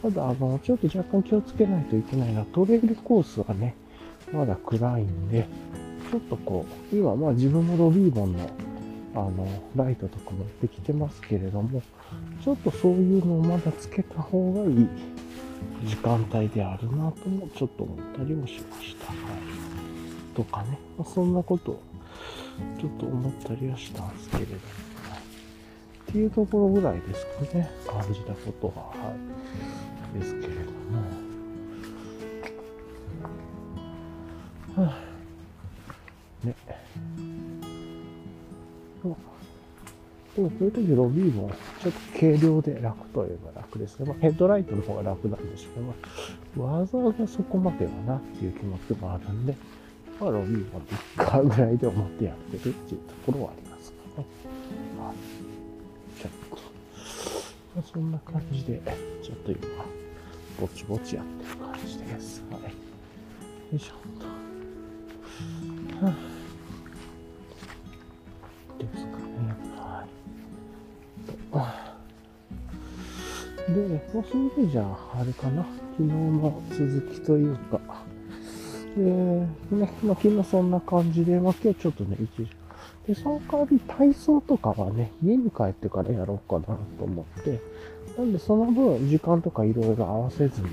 [0.00, 3.74] ただ、あの、ちょっと若干気をつけないといけないのは、トレイルコースはね、
[4.32, 5.46] まだ暗いんで、
[6.10, 8.50] ちょっとこう、今、まあ自分もロビーボンの、
[9.14, 11.82] あの、ライトとか持ってきてますけれども、
[12.44, 14.88] ちょっとそういうのをまだつけた方がいい
[15.84, 19.12] 時間帯であるなとも、ちょっと思ったりもしました。
[19.12, 19.16] はい。
[20.34, 21.82] とかね、まあ、そんなことを、
[22.80, 24.58] ちょっと思ったりはしたんですけれども、
[26.08, 28.86] っていうところぐらいですかね、感じたことは。
[28.86, 30.18] はい。
[30.18, 30.78] ですけれども、
[34.86, 36.54] はあ、ね。
[39.02, 39.16] でも、
[40.34, 41.50] こういう時ロビーも
[41.82, 44.06] ちょっと軽量で楽といえば楽ですね。
[44.06, 45.94] まあ、ヘッドライトの方が楽なんでしょう
[46.54, 49.54] けど、わざわざそこまではなっていう気持ちもあるんで、
[50.18, 50.84] まあ、ロビーもいっ
[51.16, 54.26] かぐらいで思ってやってるっていうところはありますかね。
[57.78, 58.82] まあ、そんな感じで、
[59.22, 59.60] ちょっと今、
[60.60, 62.42] ぼちぼちやってる感じです。
[62.50, 62.62] はい。
[62.62, 62.68] よ
[63.72, 63.96] いしょっ
[66.00, 66.04] と。
[66.04, 66.14] はあ、
[68.82, 69.22] ですかね。
[71.52, 71.64] は
[73.68, 73.72] い。
[73.72, 73.80] で、
[74.12, 75.64] もうそれでじゃあ、あれかな。
[75.96, 77.80] 昨日の続きというか、
[78.96, 79.48] で、ね、
[80.02, 82.57] まあ、昨日そんな感じで、まあ、今日ちょっとね、一時
[83.08, 87.58] で、その代わり体操とかはね、家に帰ってからやろうかなと思って、
[88.18, 90.68] なんでその分時間とかいろいろ合わせずに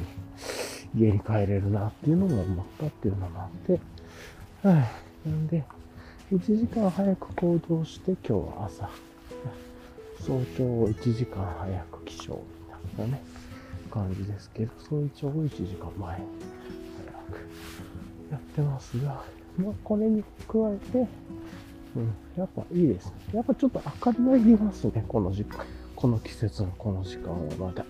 [0.97, 3.79] 家に帰れるなっていうのも思ったっていうのもあって、
[4.67, 4.73] は
[5.25, 5.29] い。
[5.29, 5.63] なんで、
[6.29, 8.89] 1時間早く行動して今日は朝、
[10.19, 12.39] 早朝1時間早く起床
[12.83, 13.23] みたいなね、
[13.89, 16.25] 感じですけど、早朝を1時間前早
[17.31, 17.41] く
[18.31, 19.23] やってますが、
[19.57, 21.07] まあこれに加えて、
[21.95, 23.13] うん、やっぱいいです。
[23.34, 25.65] やっぱちょっと明かりがいりますね、この時間。
[25.95, 27.86] この季節のこの時間はまだ。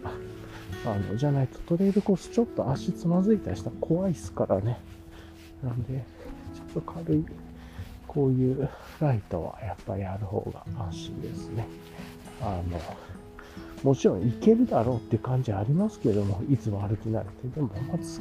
[0.86, 4.80] あの、じゃないとトレイルコースちょっと足つまずいたりしたら怖いっすからね。
[5.64, 6.04] なんで、
[6.54, 7.26] ちょっと軽い、
[8.08, 11.68] こういうライトはやっぱりある方が安心ですね。
[12.42, 12.80] あの、
[13.84, 18.20] もちろん行けるだろうって感じありますけども、いつも歩き慣れて、でもまず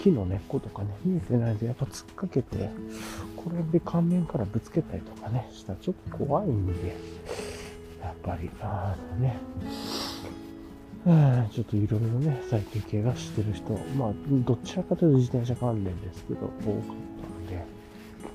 [0.00, 2.70] 木の根っことかね、見えてないで、やっぱ突っかけて、
[3.36, 6.96] これで顔面からぶつけたりとかね、したらちょっと怖いんで、
[8.02, 9.38] やっぱり、あのね、
[11.50, 17.56] ちょっといろいろね、最近怪我してる人、まあ、どちらかというと自転車関連ですけど、多かったので、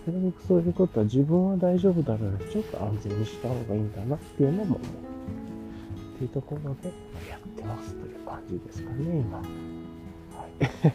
[0.08, 5.15] なるべくそういうことは自分は大丈夫だろうちょっと安全にした方がいいんだなっていうのも思う。
[6.16, 6.88] っていうところで、
[7.30, 9.38] やってますという感じですかね、今。
[9.38, 10.64] はい。
[10.64, 10.92] っ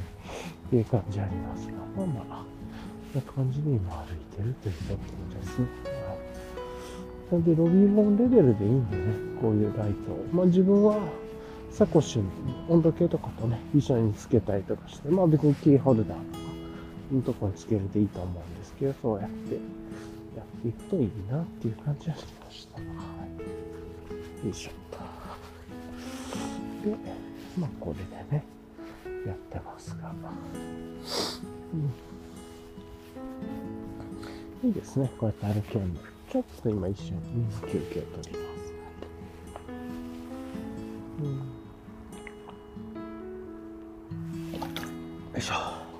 [0.70, 2.44] ていう感じありますが、まあまあ、
[3.12, 5.66] こんな感じで今歩いてるというところですね。
[7.30, 9.02] なんで、ロビーモンレベルでいいんでね、
[9.42, 10.26] こういうライトを。
[10.32, 10.96] まあ自分は、
[11.70, 12.28] サコッシュに
[12.68, 16.50] 温度計とかとね、一緒につけたりとかして、まあ別にキーホルダーとか、
[17.12, 19.54] のとこにつけるでいいと思うんですけど、そうやって
[20.36, 22.78] やっていくといいなっていう感じはしました。
[22.78, 22.84] は
[24.42, 24.46] い。
[24.46, 24.79] よいしょ。
[26.84, 26.96] で、
[27.58, 28.44] まあこれでね、
[29.26, 30.12] やってますが。
[30.12, 30.16] う
[34.66, 34.68] ん。
[34.68, 35.10] いいですね。
[35.18, 35.94] こうやって歩けるの。
[36.30, 38.72] ちょっと今一瞬水休憩を取ります。
[41.20, 41.26] うん、
[44.52, 44.58] よ
[45.36, 45.54] いしょ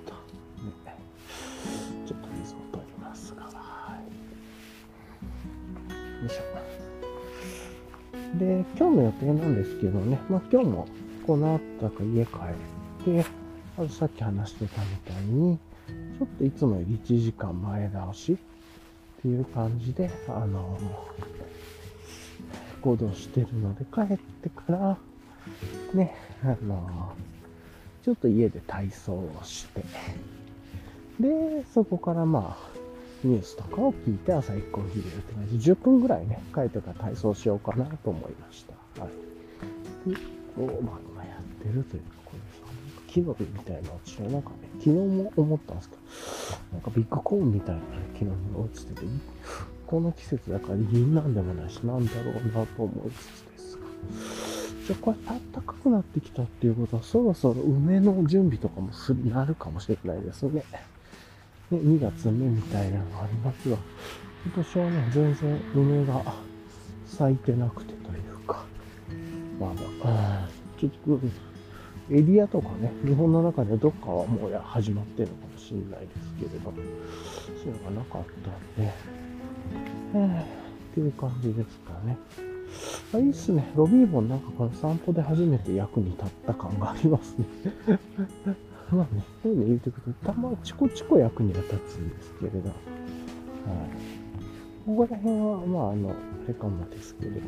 [0.07, 0.97] と、ね、
[2.07, 3.99] ちょっと水を取りますが、は
[6.21, 6.25] い。
[6.25, 6.70] よいしょ。
[8.41, 10.89] で、今日の予定なんですけどね、まあ今日も
[11.27, 12.33] この後か家帰
[13.03, 13.27] って、
[13.77, 15.59] あとさっき話してたみたいに、
[16.19, 18.37] ちょっといつもより1時間前倒しっ
[19.21, 20.79] ていう感じで、あの、
[22.81, 24.99] 行動してるので、帰ってから、
[25.93, 27.13] ね、あの、
[28.03, 29.85] ちょっと家で体操をして、
[31.21, 32.80] で、そこからまあ、
[33.23, 38.65] ニュースとかを聞いて朝一個切れるって感じで、10分ぐらいね、帰ってから体操しようかなと思いまし
[38.97, 39.03] た。
[39.03, 40.11] はい。
[40.11, 40.17] で、
[40.57, 42.73] こう、まあ、今やってるというか、これさ、
[43.07, 46.03] 木の実みたいな私はなんかね、昨日も思ったんですけど、
[46.73, 47.87] なんかビッグコーンみたいな、ね、
[48.19, 49.03] 木の実が落ちてて、
[49.87, 53.83] この季節だから銀なんでもないし、なんだろうなと思いつつですが。
[54.87, 60.65] じゃあこれ暖かくなってきたっていうことは、そろそろ梅の準備とかもする、なるかもしれないですね。
[61.71, 63.77] ね、2月目みたいなのがありますが、
[64.45, 66.23] 今年はね、全然梅が
[67.07, 68.65] 咲いてなくてというか、
[69.59, 70.49] まだ、
[70.79, 71.21] ちょっと、
[72.11, 76.73] エリアとかね、日本の中でどっかはもうや始まってるのかもしれないですけれど、
[77.63, 78.93] そういうのがなかったんで、
[80.15, 80.45] えー、っ
[80.95, 82.17] ていう感じですかね。
[83.13, 83.71] あいいっすね。
[83.77, 87.47] ロビーボンなんかこの散歩で初めて役に立った感がありますね。
[88.93, 92.79] まあね、そういうの言うてくると、たまちこちこ役には立つんですけれど、はい。
[94.87, 96.13] ここら辺は、まあ、あの、あ
[96.49, 97.47] れかもですけれども、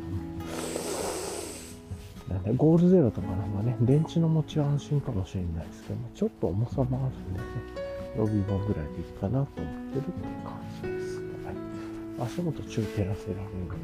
[2.28, 7.46] なんだ、ゴールゼロとかのまね、電池の持ちは安心かもしれないですけど、ちょっと重さもあるんでね、
[8.16, 11.18] ロビー本ぐらいでいいかなと思ってるっていう感じです。
[11.18, 11.52] は
[12.24, 12.30] い。
[12.30, 13.78] 足元中照らせられるのい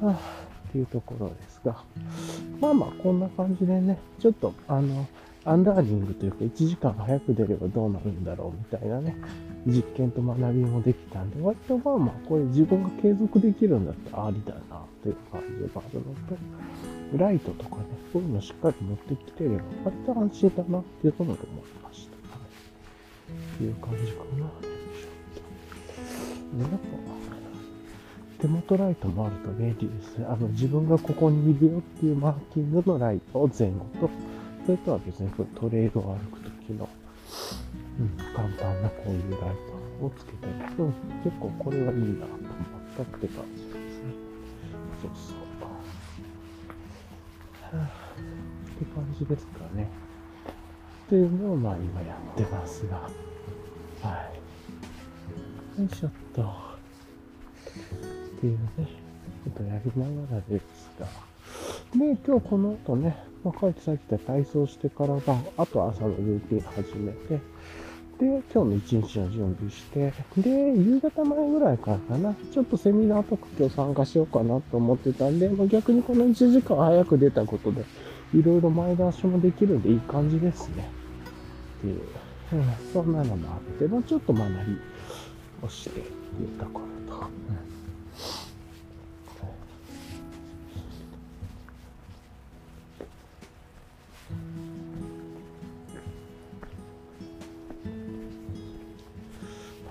[0.00, 0.08] いな。
[0.08, 1.82] はあっていうところですが、
[2.60, 5.06] まあまあこんな感じでね、ちょっとあの、
[5.44, 9.16] アンダーリングというか1時間早く出ればどうなるんだろうみたいなね、
[9.66, 16.04] 実験と学びもできたんで、割とまあまあこれ自分が継続できるんだったらありだなという感じがあるの
[17.16, 17.82] と、ライトとかね、
[18.12, 22.36] そういうのしっかり持ってきてれば割と安心だなっていうところで思いました。
[22.36, 22.46] はい。
[23.54, 24.70] っていう感じかな。
[26.52, 26.76] で、やっぱ、
[28.40, 30.26] 手元ライトもあると便利ですね。
[30.28, 34.10] あの、自分がここにいるよっていうマーキングのライトを前後と、
[34.64, 36.88] それとは別にトレイルを歩くときの、
[37.98, 39.40] うん、簡単なこういうライ
[40.00, 40.92] トをつけてると、
[41.24, 42.50] 結構これはいいなと思っ
[42.96, 44.14] たって感じですね。
[45.02, 45.36] そうそう。
[47.78, 47.90] はあ、
[48.70, 49.88] って感じですかね。
[51.06, 53.10] っていうのをまあ今やってますが、
[54.02, 54.30] は
[55.78, 55.80] い。
[55.80, 56.42] よいしょっと。
[56.42, 56.44] っ
[58.40, 58.68] ていうね、
[59.44, 61.06] ことやりながらですが、
[61.96, 67.40] で、今日この後ね、まあ、帰ってさっき言った体操してからが、あと朝のルーティン始めて、
[68.18, 77.84] で、今日の一日の準備して、で、夕方前ぐらいからかな、ちょっとセミナーとか今日参加しようかなと思ってたんで、まあ、逆にこの1時間早く出たことで、
[78.34, 80.88] いろいろ前出しもできるんでいい感じですね。
[81.78, 82.00] っていう、
[82.52, 84.56] うん、そんなのもあって、まあ、ちょっと学び
[85.66, 86.04] をしてってい
[86.44, 87.69] うところと、うん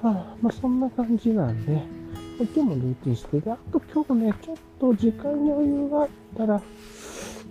[0.03, 1.81] あ、まあそんな感じなんで、
[2.37, 6.61] 今日もルーティンして、で、あと今日ね、ちょっと時間余裕があったら、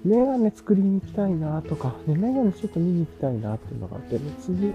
[0.04, 4.68] メガネ作りに行きたいなとか、ね、メガネちょっと見に行きたいなっていうのがあってね、次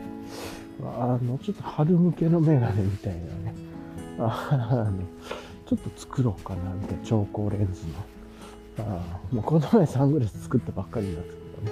[0.82, 3.55] は、あの、ちょっと春向けのメガネみたいなね、
[4.19, 4.99] あの、
[5.65, 7.93] ちょっと作ろうかな、みたいな、超光レンズの。
[8.80, 11.71] あもうこの前サングラス作ったばっかりなんですけど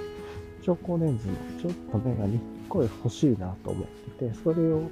[0.62, 3.86] 超光レンズのちょっとメガネ1個欲しいなと思っ
[4.18, 4.88] てて、それを、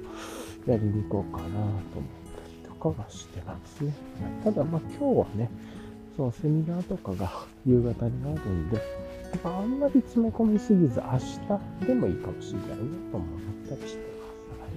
[0.65, 1.73] やりに行こうかなと思っ
[2.35, 3.93] たりとかはしてますね。
[4.43, 5.49] ただまあ今日はね、
[6.15, 7.31] そのセミナーとかが
[7.65, 8.81] 夕方にあるんで、
[9.43, 11.17] まあ、あんまり詰め込みすぎず明
[11.81, 12.75] 日でもいいかもしれないな
[13.11, 14.61] と思ったりしてます。
[14.61, 14.67] は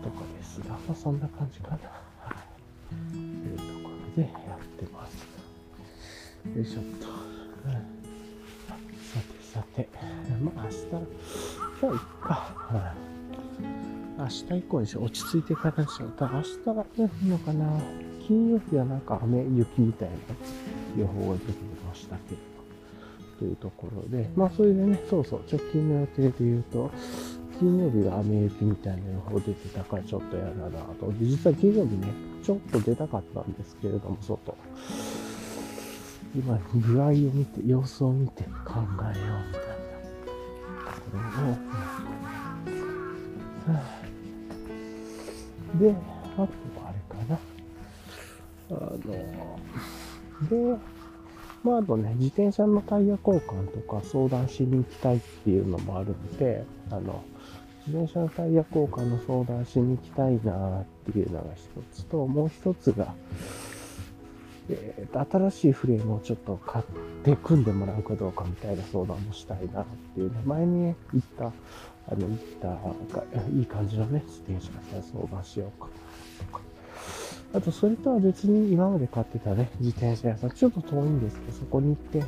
[0.00, 1.76] い、とかですが、まあそんな感じかな。
[2.20, 3.12] はい。
[3.12, 5.26] というところでやってます。
[6.54, 7.06] よいしょっと。
[9.12, 9.88] さてさて、
[10.40, 10.76] まあ明日、
[11.80, 12.34] 今日いっか。
[12.70, 13.15] はい
[14.18, 16.10] 明日以降にし落ち着いていからにしよう。
[16.12, 17.66] ただ明日はね、いいのかな。
[18.26, 20.14] 金曜日はなんか雨、雪みたいな
[20.98, 22.56] 予報が出てきましたけど。
[23.38, 26.90] というところで、まあそれでね、そうそう、直近の予定で言うと、
[27.58, 31.12] 金曜日が雨雪みたいな予報出てたからちょっとやだなと。
[31.12, 32.08] で、実は金曜日ね、
[32.42, 34.56] ちょっと出たかったんですけれども、外。
[36.34, 39.26] 今、具合を見て、様子を見て考えようみたいな。
[40.86, 41.22] これを、
[43.74, 43.95] はあ
[45.78, 45.94] で、
[46.34, 46.48] あとは
[46.88, 47.38] あれかな。
[48.70, 49.08] あの、
[50.48, 50.80] で、
[51.62, 57.24] まあ、あとね、自転車のタイヤ交換とか相談しに行きたいっていうのもあるんで、あの、
[57.86, 63.14] 自転車のタイヤ交換の相談しに行きたいなっていうのが一つと、もう一つが、
[64.68, 66.84] えー、新しいフレームをちょっと買っ
[67.24, 71.52] て組んでもらうかどうかみたいな相談もしたいなっていうね、前に言った
[72.08, 72.68] あの、いった
[73.50, 75.88] いい感じのね、自転車さ、相談しようか
[76.38, 76.60] とか。
[77.54, 82.22] あと、それとは別に今まで買ってたね、自転車屋さん、ちょっと遠いんですけど、そこに行って、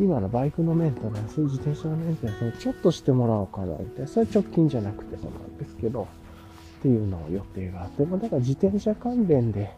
[0.00, 4.06] 今のバイクのメンテナンス、自転車のメンテナンスをちょっとしてもらおうかな、みたいな。
[4.06, 6.08] それは直近じゃなくてそうなんですけど、
[6.78, 9.70] っていうのを予定があって、まあ、だから自転車関連で、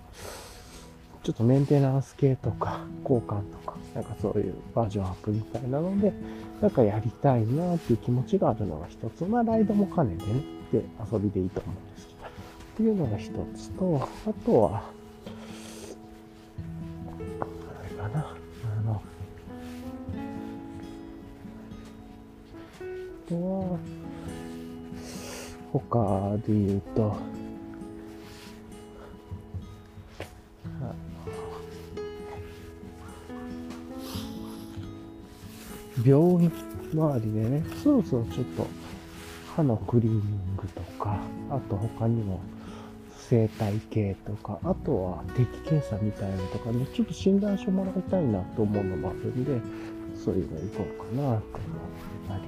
[1.25, 6.13] ちょっとメンテナンス系とか、交換とか、なんかそういうバージョンアップみたいなので、
[6.61, 9.25] なんかやりたいなっていう気持ちがあるのが一つ。
[9.25, 12.19] まあ、ライドも兼ねてね、で、遊びでいいと思うんですけど。
[12.19, 12.31] っ
[12.77, 14.83] ていうのが一つと、あとは、
[17.41, 19.01] あれかな、あの、あ
[23.31, 23.79] とは、
[25.73, 27.17] 他で言うと、
[36.05, 36.53] 病院
[36.93, 38.67] 周りでね、そろそろちょっと
[39.57, 41.19] 歯のクリーニングとか、
[41.51, 42.41] あと他にも
[43.29, 49.61] 生態系とか、あとは定期検査みたいなのとかね、ちょっと診断書もらいたいなと思うのもあるんで、
[50.17, 51.41] そういうの行こうかなと思っ
[52.29, 52.43] たり、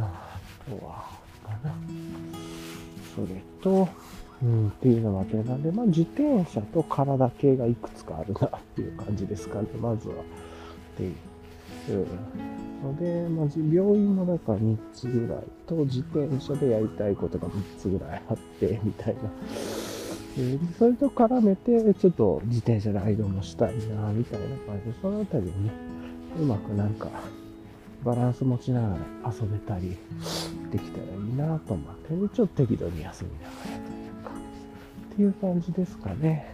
[0.00, 1.74] あとは、かな。
[3.14, 3.88] それと、
[4.42, 10.14] うん、っていうのもあってなんで、まあ自転車と体系がいくつかあるなっていう感じですかね、まずは。
[10.14, 10.18] っ
[10.96, 11.14] ていう
[11.88, 19.22] ので、まあ、病院もだか3つぐらいと、自転車でやりたいことが3つぐらいあって、みたいな。
[20.36, 25.72] でそれと絡めて、ちょっと自転車ライドもしたいな、みたいな感じで、そのあたりにね、
[26.40, 27.08] うまくなんか、
[28.04, 28.96] バランス持ちながら
[29.32, 29.96] 遊べたり
[30.72, 34.30] できたらいいなと思って、でちょっと適度に休みながらというか、
[35.12, 36.52] っていう感じですかね。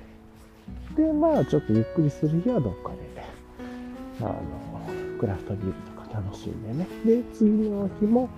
[0.96, 3.08] で、まあ、ちょっとゆっくりする日はどっかで、
[4.20, 4.32] あの、
[5.18, 6.86] クラフトビールとか楽しんでね。
[7.04, 8.28] で、次の日も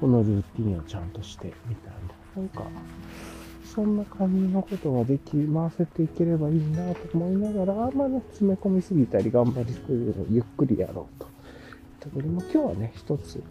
[0.00, 1.92] このルーティンをちゃんとしてみたい
[2.36, 2.42] な。
[2.42, 2.62] なんか、
[3.64, 11.28] そんな感じのことができ、回せていければいいなと思いながら、あんまね、詰め込みすぎたり頑張りすぎるのゆっくりやろうと。
[12.00, 13.42] ところも今日はね、一つ、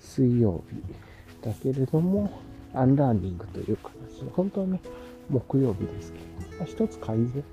[0.00, 0.76] 水曜日
[1.44, 2.30] だけれども、
[2.74, 4.80] アンラーニングという形で、本当はね、
[5.28, 6.24] 木曜日ですけど、
[6.58, 7.44] まあ、一つ改善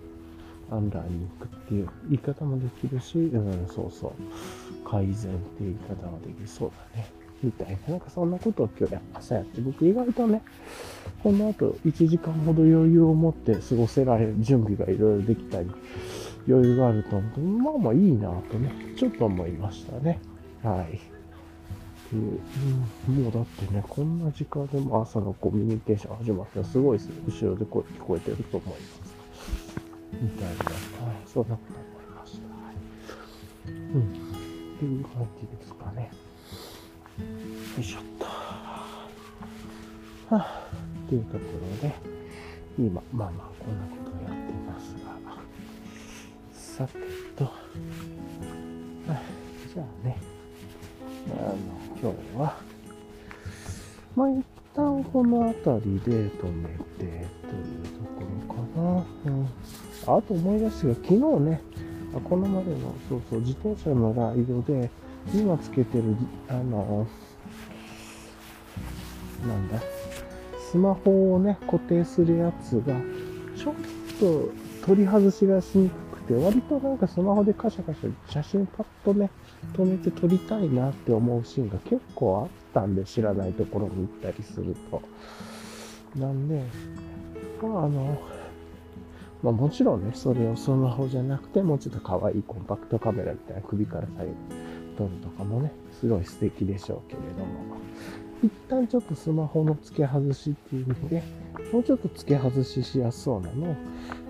[0.71, 7.11] アンラーニングっていう言い方もできるし、うん、そうそう、改善っていう言い方ができそうだね。
[7.41, 7.93] みたいな。
[7.93, 10.41] なんかそんなことを今日朝やって、僕意外とね、
[11.23, 15.69] この後1時間ほど余裕を持って過ごせられる準備がいろいろできたり、
[16.47, 20.19] 余裕があると思うと、まあまあいいなとね、ちょっと思いましたね。
[20.63, 20.95] はい。
[20.95, 22.39] っていう、
[23.07, 26.99] うん、もうだってね、こんな時間でも朝のコミュニケーション始まったらすごい。
[27.27, 28.98] 後ろで声聞こえてると思います。
[30.13, 30.53] みたいな、
[31.05, 32.47] はいそんなこと思いました。
[32.47, 32.73] はい。
[33.67, 33.99] うん。
[34.75, 36.09] っていう感じですかね。
[37.19, 37.25] よ
[37.79, 38.25] いしょっと。
[38.25, 39.07] は
[40.31, 40.63] あ、
[41.05, 41.41] っていうところ
[41.87, 41.93] で、
[42.77, 45.09] 今、まあまあ、こんなことをやってますが、
[46.53, 46.93] さて
[47.35, 47.51] と、は
[49.09, 49.21] あ、
[49.73, 50.17] じゃあね、
[51.29, 51.53] あの、
[52.01, 52.57] 今日は、
[54.15, 54.43] まあ、一
[54.73, 57.11] 旦この辺りで止めてという
[57.83, 59.05] ところかな。
[59.25, 59.47] うん
[60.03, 61.61] あと思い出しが、昨日ね、
[62.27, 64.89] このまでの、そうそう、自転車のライドで、
[65.33, 66.15] 今つけてる、
[66.47, 67.05] あの、
[69.47, 69.79] なんだ、
[70.71, 72.95] スマホをね、固定するやつが、
[73.55, 73.75] ちょっ
[74.19, 74.49] と
[74.85, 79.29] 取り外しがしにくくて、割となんかスマホでカシャカシャ写真パッとね、
[79.73, 85.01] 止めて撮りたいなって思うシーンが結構あったんで、知らないところに行ったりすると。
[86.15, 86.63] なんで、
[87.61, 88.17] まああの、
[89.41, 94.33] まあもちろんね、それをスマホじゃなくて、もうちょっと可愛いコンパクトカメラみたいな首から最後
[94.97, 97.79] 撮るとかもね、すごい素敵でしょうけれども、
[98.43, 101.23] 一旦ちょっとスマホの付け外しっていう意味で、
[101.71, 103.75] もうちょっと付け外ししやすそうなのを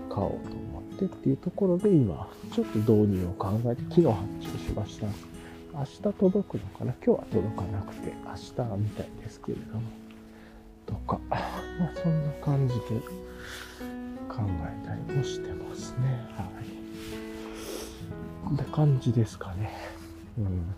[0.08, 5.06] 買おうと思ってっていうところで今、ちょっと導入を考えて昨日発注しました。
[5.72, 6.92] 明日届くのかな？
[7.04, 9.82] 今日は届かなくて、明日みたいですけれども。
[10.86, 12.80] とか、まあそんな感じで、
[14.30, 16.24] 考えたりもしてますね。
[16.36, 16.46] はい。
[18.44, 19.72] こんな感じですかね。
[20.38, 20.74] うん。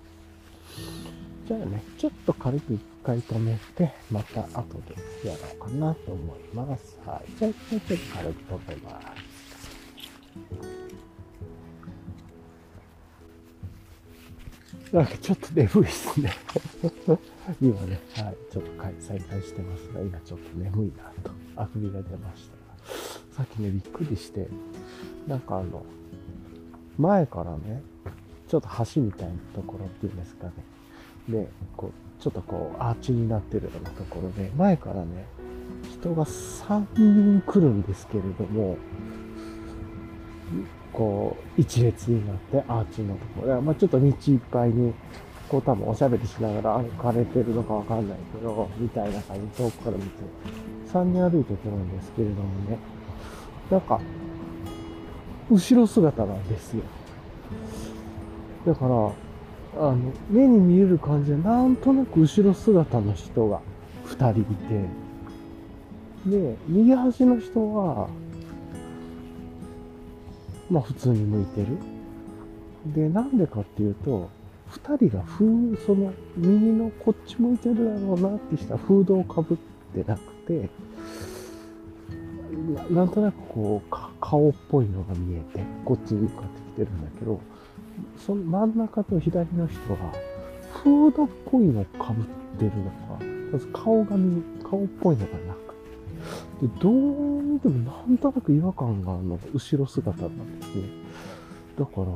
[1.46, 6.98] じゃあね、ちょっと軽く一回止めて、また後でやろうかなと思います。
[7.04, 7.38] はい。
[7.38, 9.32] じゃあ、ちょっと軽く止めます。
[14.92, 16.30] なんかちょっと眠いっすね
[17.62, 23.21] 今ね、はい、ちょっと再開してますが、今ちょっと眠いなと、あくびが出ました。
[23.36, 24.46] さっきね、びっくりして、
[25.26, 25.84] なんかあの、
[26.98, 27.82] 前からね、
[28.48, 30.52] ちょっと橋みたいなところっていうんですかね、
[31.28, 35.26] で、こう、ちょっとこう、アーチになってるようなところで、前からね、
[35.90, 38.76] 人が3人来るんですけれども、
[40.92, 43.54] こう、一列になってアーチのところ。
[43.54, 44.14] で、まあちょっと道いっ
[44.50, 44.92] ぱいに、
[45.48, 50.08] こう多分おしゃべりしながら歩かれてるのかわかんないけど、みたいな感じ、遠くから見て、
[50.92, 52.78] 3人歩いてくるんですけれどもね、
[53.72, 53.98] なんか、
[55.50, 56.82] 後ろ姿なんですよ。
[58.66, 59.96] だから、あの、
[60.28, 63.62] 目に見える感じで、なんとなく後ろ姿の人が
[64.08, 64.84] 2人いて、
[66.26, 68.10] で、右端の人は、
[70.70, 71.78] まあ普通に向いてる。
[72.94, 74.28] で、なんでかっていうと、
[74.68, 75.46] 二人が風、
[75.86, 79.58] その右のこっち向いてるだろうなってしたフードをかぶっ
[79.94, 80.68] てなくて、
[82.90, 87.40] なんとなくこう、顔っぽいのが見えて、こっちに向かってきてるんだけど、
[88.18, 89.96] その真ん中と左の人が、
[90.82, 92.26] フードっぽいのをかぶっ
[92.58, 95.74] てるのか、まず顔が見、顔っぽいのがなく
[96.60, 100.82] て、で、どう見てもなんとなく違和感があるのが後ろ姿なんですね。
[101.78, 102.06] だから、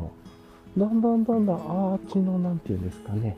[0.79, 3.37] だんだんだんだんアーチの、なんていうんですかね、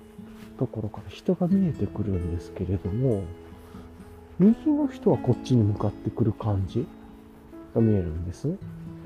[0.59, 3.23] ところから人が見えてくるんですけれども、
[4.39, 6.87] 右の人はこっちに向かってくる感じ
[7.79, 8.49] が見えるんです。
[8.49, 8.51] っ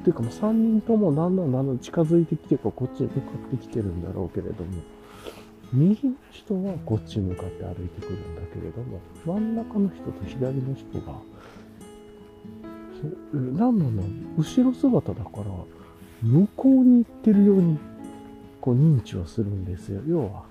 [0.04, 4.70] ていうか、もう3人ともだんだんだんだん近づいてきてこっちに向かってきてるんだろうけれども、
[5.72, 11.18] 右の人はこっちに向かって歩いてくるんだけれども、真ん中の人と左の人が、
[13.32, 13.90] そなの？
[14.36, 15.44] 後ろ姿だから、
[16.22, 17.78] 向こうに行ってるように、
[18.60, 20.02] こう認知をするんですよ。
[20.06, 20.44] 要は、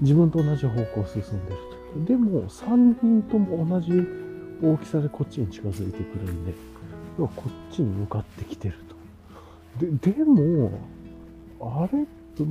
[0.00, 1.56] 自分と同じ方向を進んでる
[1.98, 2.04] と。
[2.04, 3.92] でも、3人とも同じ
[4.62, 6.52] 大きさでこっちに近づいてくるんで、
[7.18, 8.74] こっちに向かってきてる
[9.78, 9.86] と。
[9.86, 10.70] で、でも、
[11.60, 12.06] あれ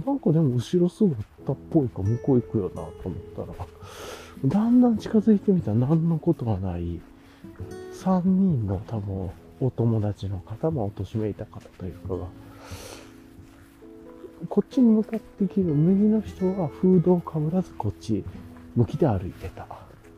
[0.05, 1.22] なんかでも後ろ姿
[1.53, 3.47] っぽいか向こう行くよなと思ったら、
[4.45, 7.01] だんだん近づいてみたら何のことがない、
[7.93, 12.28] 3人の多分お友達の方、まあお年めいた方というかが、
[14.49, 18.24] こっちに向かってきる右の人はフードをかぶらずこっち
[18.76, 19.68] 向きで歩いてた。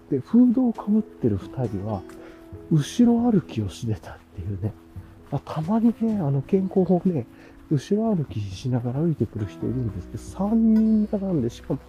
[0.10, 2.02] で、フードをかぶってる2人は、
[2.72, 4.74] 後ろ歩きをしてたっていうね。
[5.32, 7.26] あたまにね、あの健康法ね、
[7.72, 11.80] 後ろ歩きしながら歩いてくる人いるんですけど、3人並んで、しかも、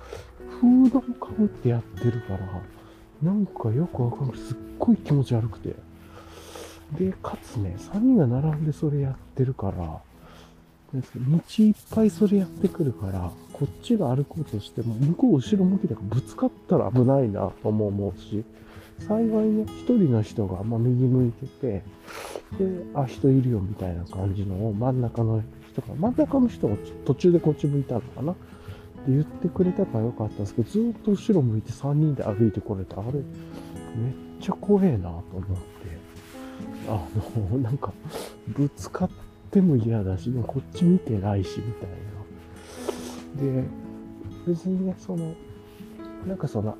[0.60, 2.62] フードをかぶってやってるから、
[3.22, 4.36] なんかよくわかんない。
[4.38, 5.74] すっごい気持ち悪くて。
[6.98, 10.00] で、かつね、3人が並んでそれやってるから、
[10.92, 18.44] 道いっぱいそれやってくるから、こっちが歩こうとしても、向こう後ろ向きだからぶつかったら危ないなとも思うし、
[19.00, 21.82] 幸いね、一人の人が、まあ、右向いてて、
[22.58, 25.42] で、あ、人いるよみたいな感じのを真ん中の
[25.72, 28.32] 人が、真ん中の人が途中でこっち向いたのかな？
[28.32, 28.38] で、
[29.08, 33.00] 言ってくれたからよかったんですけど、ずっと後ろ向いて3人で歩いてこれた。
[33.00, 33.22] あれ、めっ
[34.40, 35.54] ちゃ怖えなと思って。
[36.88, 37.06] あ
[37.50, 37.92] の、なんか、
[38.48, 39.10] ぶつかっ
[39.50, 41.88] ても嫌だし、でもこっち見てないし、みたい
[43.50, 43.52] な。
[43.62, 43.64] で、
[44.46, 45.34] 別にね、その、
[46.26, 46.76] なんかその、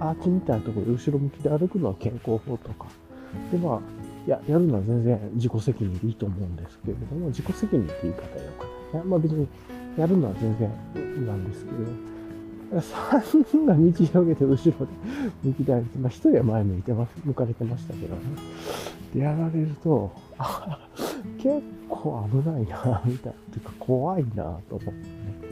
[0.00, 2.86] アーチみたいなところで後ろ向きで歩くのは健康法とか。
[3.52, 3.80] で、まあ、
[4.28, 9.48] や、やるのは全然自己責任でいいと思うんですけれども、自己責任って言い方よかないや、まあ別に、
[9.96, 11.78] やるのは全然なんですけど、
[12.80, 14.92] 3人が道広げて後ろで
[15.42, 18.22] 向きで歩いて、まあ一人は前向いてます、向かれてましたけどね。
[19.14, 20.88] で、やられると、あ、
[21.38, 25.47] 結構危ないな、みたいな、ていうか怖いな、と思ってね。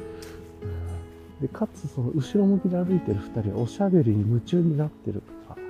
[1.40, 5.60] で、かつその後ろ向きで歩いてる二人はおしゃべりに夢中になってるとか、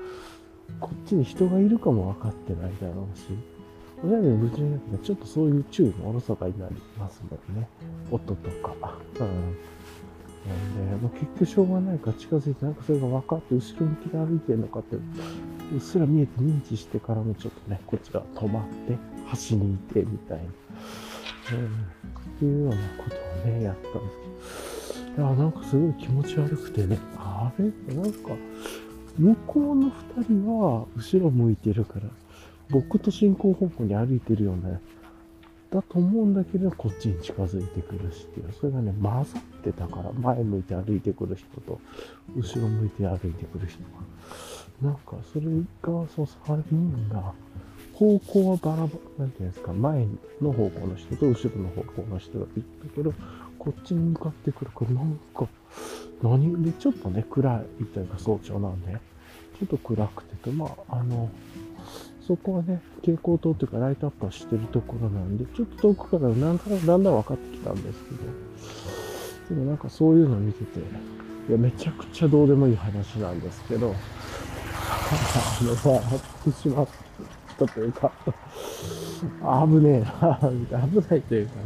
[0.81, 3.25] こっちに人がいるかも分かってないだろうし、
[4.05, 7.69] おしゃべりに夢中になってたらちょっとそういう注意もおろそかになりますもんね。
[8.11, 8.99] 音とか。
[9.21, 9.57] うん。
[10.47, 15.01] なんで、まあ、結局しょうがないから近づいて、なんかそれが分かって、後ろ向きで歩いてるのかって、う
[15.77, 18.97] っすら見えて認知してからもちょっとね、こっちが止まって、
[19.27, 20.45] 端にいて、みたいな。
[20.45, 21.67] うん。
[22.37, 24.25] っていうようなことをね、やったんですけ
[24.62, 24.66] ど。
[25.17, 27.64] いや、なんかすごい気持ち悪くてね、あれ？
[27.95, 28.31] なんか、
[29.19, 32.03] 向こうの二人は後ろ向いてるから、
[32.69, 34.81] 僕と進行方向に歩いてるよね。
[35.71, 38.53] だと思うんだけど、こっちに近づいてくるしっていう。
[38.53, 41.81] それがね、混ざってたから、前向いて歩いてくる人と、
[42.37, 43.79] 後ろ向いて歩いてくる人
[44.83, 44.91] が。
[44.91, 47.33] なんか、それが、その3人が、
[47.95, 48.89] 方向はバラバラ、
[49.19, 50.07] なんていうんですか、前
[50.41, 53.12] の方向の人と後ろの方向の人がいったけど、
[53.59, 55.47] こっちに向かってくるか、なんか、
[56.23, 58.93] 何で、ちょっとね、暗いというか早朝なんで、
[59.59, 61.31] ちょっと暗くてと、まあ、あの、
[62.27, 68.11] そこはね、蛍光灯というかライトアップはしてるところなんで、ちょっと遠くからなんとなくだんだん分かってきたんですけ
[69.55, 70.81] ど、でもなんかそういうのを見てて、
[71.49, 76.89] いや、めちゃくちゃどうでもいい話なんですけど、 あの、笑ってしまっ
[77.57, 78.11] たというか、
[79.69, 81.63] 危ねえな、危ないというかね。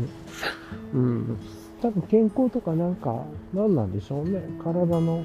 [0.93, 1.39] うん。
[1.81, 3.25] 多分健康とかなんか、
[3.55, 4.43] 何なんでしょうね。
[4.63, 5.25] 体の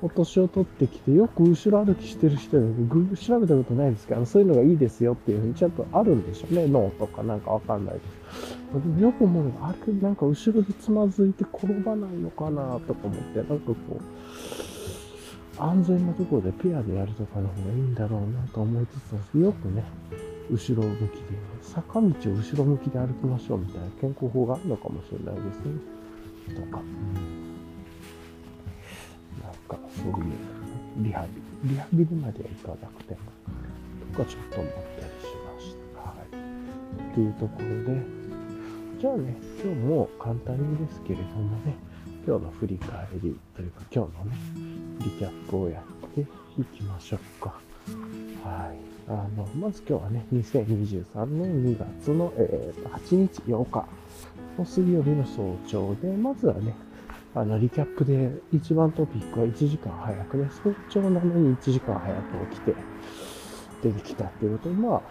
[0.00, 6.66] お年を取ってきて、よく後ろ歩きしてる人で、グ調べたことないですけど、そういうのがいいですよっていうふうにちゃんとあるんでしょうね。
[6.66, 8.58] 脳とかなんかわかんないです。
[8.72, 18.98] でもよく思うあれなんか後ろでつまずいて転ばないのかなとか思って、なんかこう、安全なところでペアでやるとかの方がいいんだろうなと思いつ
[19.32, 19.84] つ、よくね、
[20.50, 21.20] 後ろ向きで、
[21.62, 26.02] 坂道を後ろ向きで歩きましょうみたいな健康法があるのかもしれないですね。
[26.54, 26.82] とか、
[29.40, 30.32] なんかそういう
[30.98, 31.28] リハビ
[31.64, 36.00] リ、リハビリまではいかなくて、とかちょっと思ったりしました。
[36.00, 37.12] はい。
[37.12, 38.02] っていうところで、
[39.00, 41.74] じゃあね、今日も簡単にですけれどもね、
[42.26, 44.36] 今日の振り返りというか今日のね、
[45.00, 46.26] リキャップをやってい
[46.64, 47.58] きましょうか。
[48.44, 48.91] はい。
[49.12, 53.86] あの、まず今日はね、2023年2月の、えー、8日、8日
[54.56, 56.74] の水曜日の早朝で、まずはね、
[57.34, 62.74] あの、リキャップで一番トピックは1時間早くね、早朝なのに1時間早く起きて
[63.82, 65.02] 出てきたっていうことで、まあ、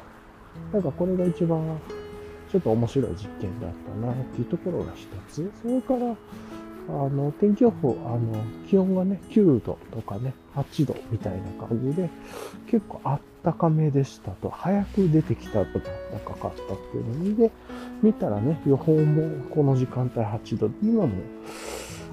[0.73, 1.79] なんかこれが一番
[2.51, 5.51] ちょっと面白い実験だったなっていうところが一つ。
[5.61, 6.15] それから、
[6.89, 12.09] あの、天気予報、あの、気温がね、9度とかね、8度みたいな感じで、
[12.67, 15.85] 結構あったかめでしたと、早く出てきたとか、
[16.25, 17.51] 高かったっていうので、
[18.01, 21.13] 見たらね、予報もこの時間帯8度、今も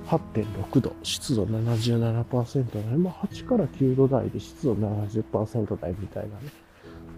[0.07, 6.51] 8.6度、湿度77%なので、まあ8から9度台で湿度70%台みたいなね、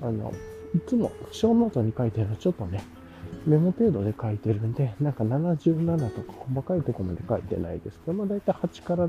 [0.03, 0.33] あの、
[0.75, 2.83] いつも小ノートに書いてるのちょっとね、
[3.47, 9.09] メモ程度で書いてるんで、なんか77とか細かいところまで書いてないですけど、まあ大体8から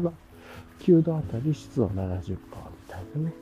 [0.79, 2.37] 9度あたり湿度70%み
[2.87, 3.33] たいなね。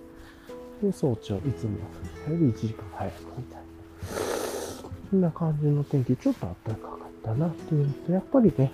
[0.82, 1.80] で、早朝、いつもよ
[2.30, 3.64] り1時間早くみたいな。
[5.10, 8.72] そんな感じの天気、ちょっと暖かかったなっていうのと、やっぱりね、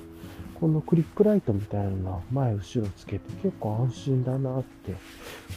[0.59, 4.95] このクリップライトみたいなのは前後ろつけて結構安心だなって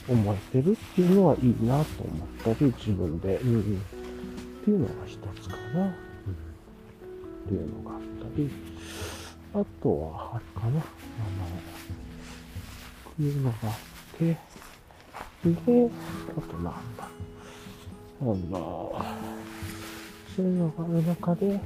[0.09, 3.64] 思えてるっていうのはいいなと思ったり、自分で、うん、っ
[4.64, 6.07] ていうのが一つかな。
[7.49, 8.51] っていうのがあったり、
[9.55, 10.80] あとは、あれかな、あの、
[13.05, 13.72] こういうのがあっ
[14.18, 14.36] て、で、
[16.36, 16.74] あとなんだ、
[18.20, 18.36] あの、
[20.36, 21.61] そういうのがある中で、はい、っ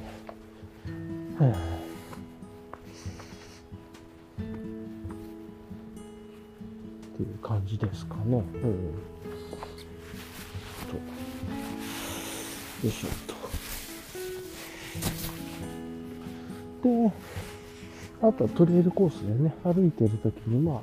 [7.17, 8.37] ていう感じですかね。
[8.37, 8.43] うん。
[8.53, 8.59] と、
[10.95, 11.01] よ
[12.85, 13.42] いしょと。
[16.83, 17.13] で、
[18.23, 20.83] あとはトレイルコースでね、歩いてる時に、ま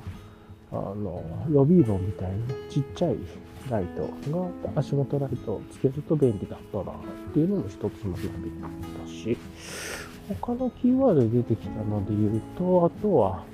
[0.72, 2.36] あ、あの、予備炉みたいな
[2.68, 3.16] ちっちゃい
[3.70, 6.94] ライトが、足元ライトをつけると便利だったなっ
[7.32, 8.30] ていうのも一つの予備
[8.60, 9.36] だったし、
[10.28, 13.44] 他のキーワードで出てきたので言うと、あとは、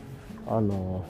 [0.46, 1.04] あの、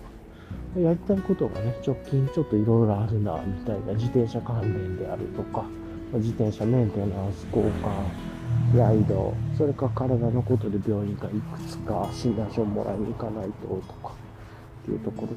[0.76, 5.64] やりたいことがね、直近ちょっといろいろあるな、みたいな自転車関連であるとか、
[6.14, 8.26] 自転車メンテナンス交換、
[8.75, 14.12] ライド、それか体のことで病院がいくつか診断書をもらいに行かないととか、
[14.83, 15.29] っていうところ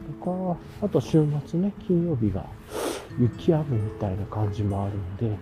[0.51, 2.45] とか、あと週末ね、金曜日が
[3.19, 5.37] 雪雨みたいな感じもあるんで、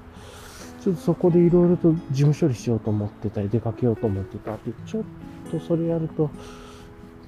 [0.81, 5.03] ちょっとそこでいろいろと事務処理しようと思ってたり、出かけようと思ってたり、ちょっ
[5.51, 6.29] とそれやると、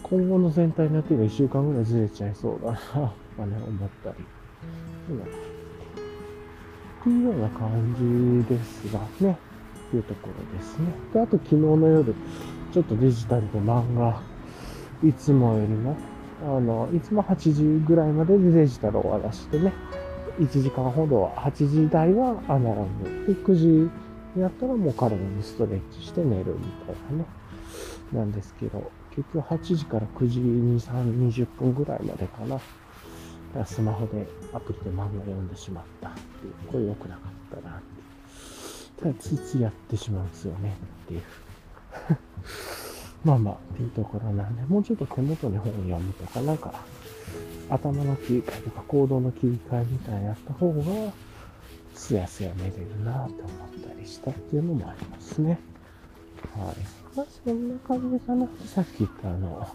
[0.03, 3.01] 今後の全体の予定が1週間ぐらいずれちゃいそうだな、とか
[3.45, 4.15] ね、思ったり。
[7.01, 7.95] っていうような感
[8.45, 9.48] じですがね。
[9.97, 10.87] いうところですね。
[11.13, 12.13] で、あと昨日の夜、
[12.71, 14.21] ちょっとデジタルで漫画、
[15.03, 15.95] いつもよりも、
[16.41, 19.73] あの、いつも8時ぐらいまででデジタルを終わらしてね、
[20.39, 23.33] 1時間ほどは、8時台はアナログ。
[23.33, 23.89] で、9時に
[24.41, 27.25] なったらもう体にストレッチして寝るみたいなね。
[28.13, 32.59] なんですけど、結局8時から9時2、3、20分ぐらいまでかな。
[33.65, 37.21] スマホでアプリで漫画読んでしまったっていう、これ良くなか
[37.57, 37.98] ったなって
[39.01, 40.75] ただついついやってしまうんですよね
[41.05, 41.21] っていう。
[43.25, 46.73] まあまあ、っていうところなんで、もうちょっと手元に本を読むとか、なんか、
[47.69, 50.83] 頭の切り替えとか行動の切り替えみたいなやった方が、
[51.93, 55.59] すやすや寝れるなって思ったりしたっていうのもありますね。
[56.55, 56.75] はい。
[57.15, 58.47] まあ、そんな感じかな。
[58.65, 59.67] さっき言ったあの、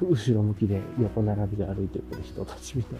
[0.00, 2.98] 後ろ向きで横並びで歩いてくる人たちみたい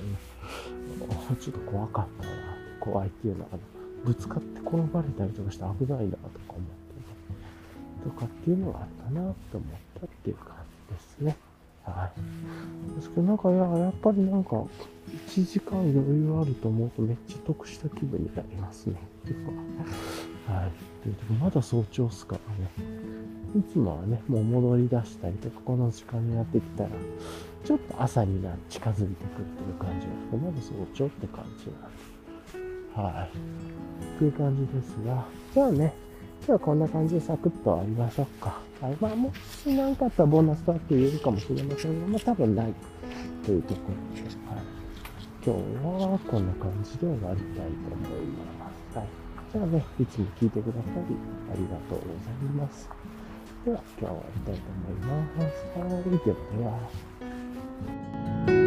[1.31, 2.33] な、 ちょっと怖かったな、
[2.81, 3.51] 怖いっていうのは、
[4.05, 6.65] ぶつかって転ばれたりとかして危ないなとか思ってね、
[8.05, 10.57] とかっていうのがあったなと思ったっていう感
[10.89, 11.37] じですね。
[11.85, 12.97] はい。
[12.97, 14.65] ですけど、なんかや、やっぱりなんか、
[15.27, 18.97] 1時間余裕あると思うとめっちゃ得した気分になりますね。
[19.25, 20.71] っていうかはい。
[21.03, 22.71] というとまだ早朝っすからね。
[23.55, 26.91] いつもはね、もう戻り出したりとか、この時間になってきたら、
[27.65, 32.12] ちょっと朝にな近づいてくるっていう感じがまだ早朝って感じなんで。
[32.95, 33.37] はい。
[34.17, 35.25] っていう感じですが、
[35.55, 35.95] じゃあね、
[36.41, 38.61] 今日はこんな感じでサクッとありましょうか。
[38.81, 38.97] はい。
[39.01, 42.75] まあ、もし何かあったらボーナスだって言えるかもしれませんが、まあ多分ない
[43.45, 44.63] というところで、はい。
[45.45, 45.61] 今日
[46.13, 48.27] はこんな感じで終わりたいと思い
[48.59, 48.99] ます。
[48.99, 49.07] はい。
[49.53, 50.79] じゃあね、いつも聞いてくださ
[51.09, 51.17] り
[51.53, 52.91] ありがとうございます。
[53.65, 55.57] では、今日は終わりたいと思います。
[55.79, 56.03] はい。
[56.03, 56.37] では
[58.49, 58.62] では。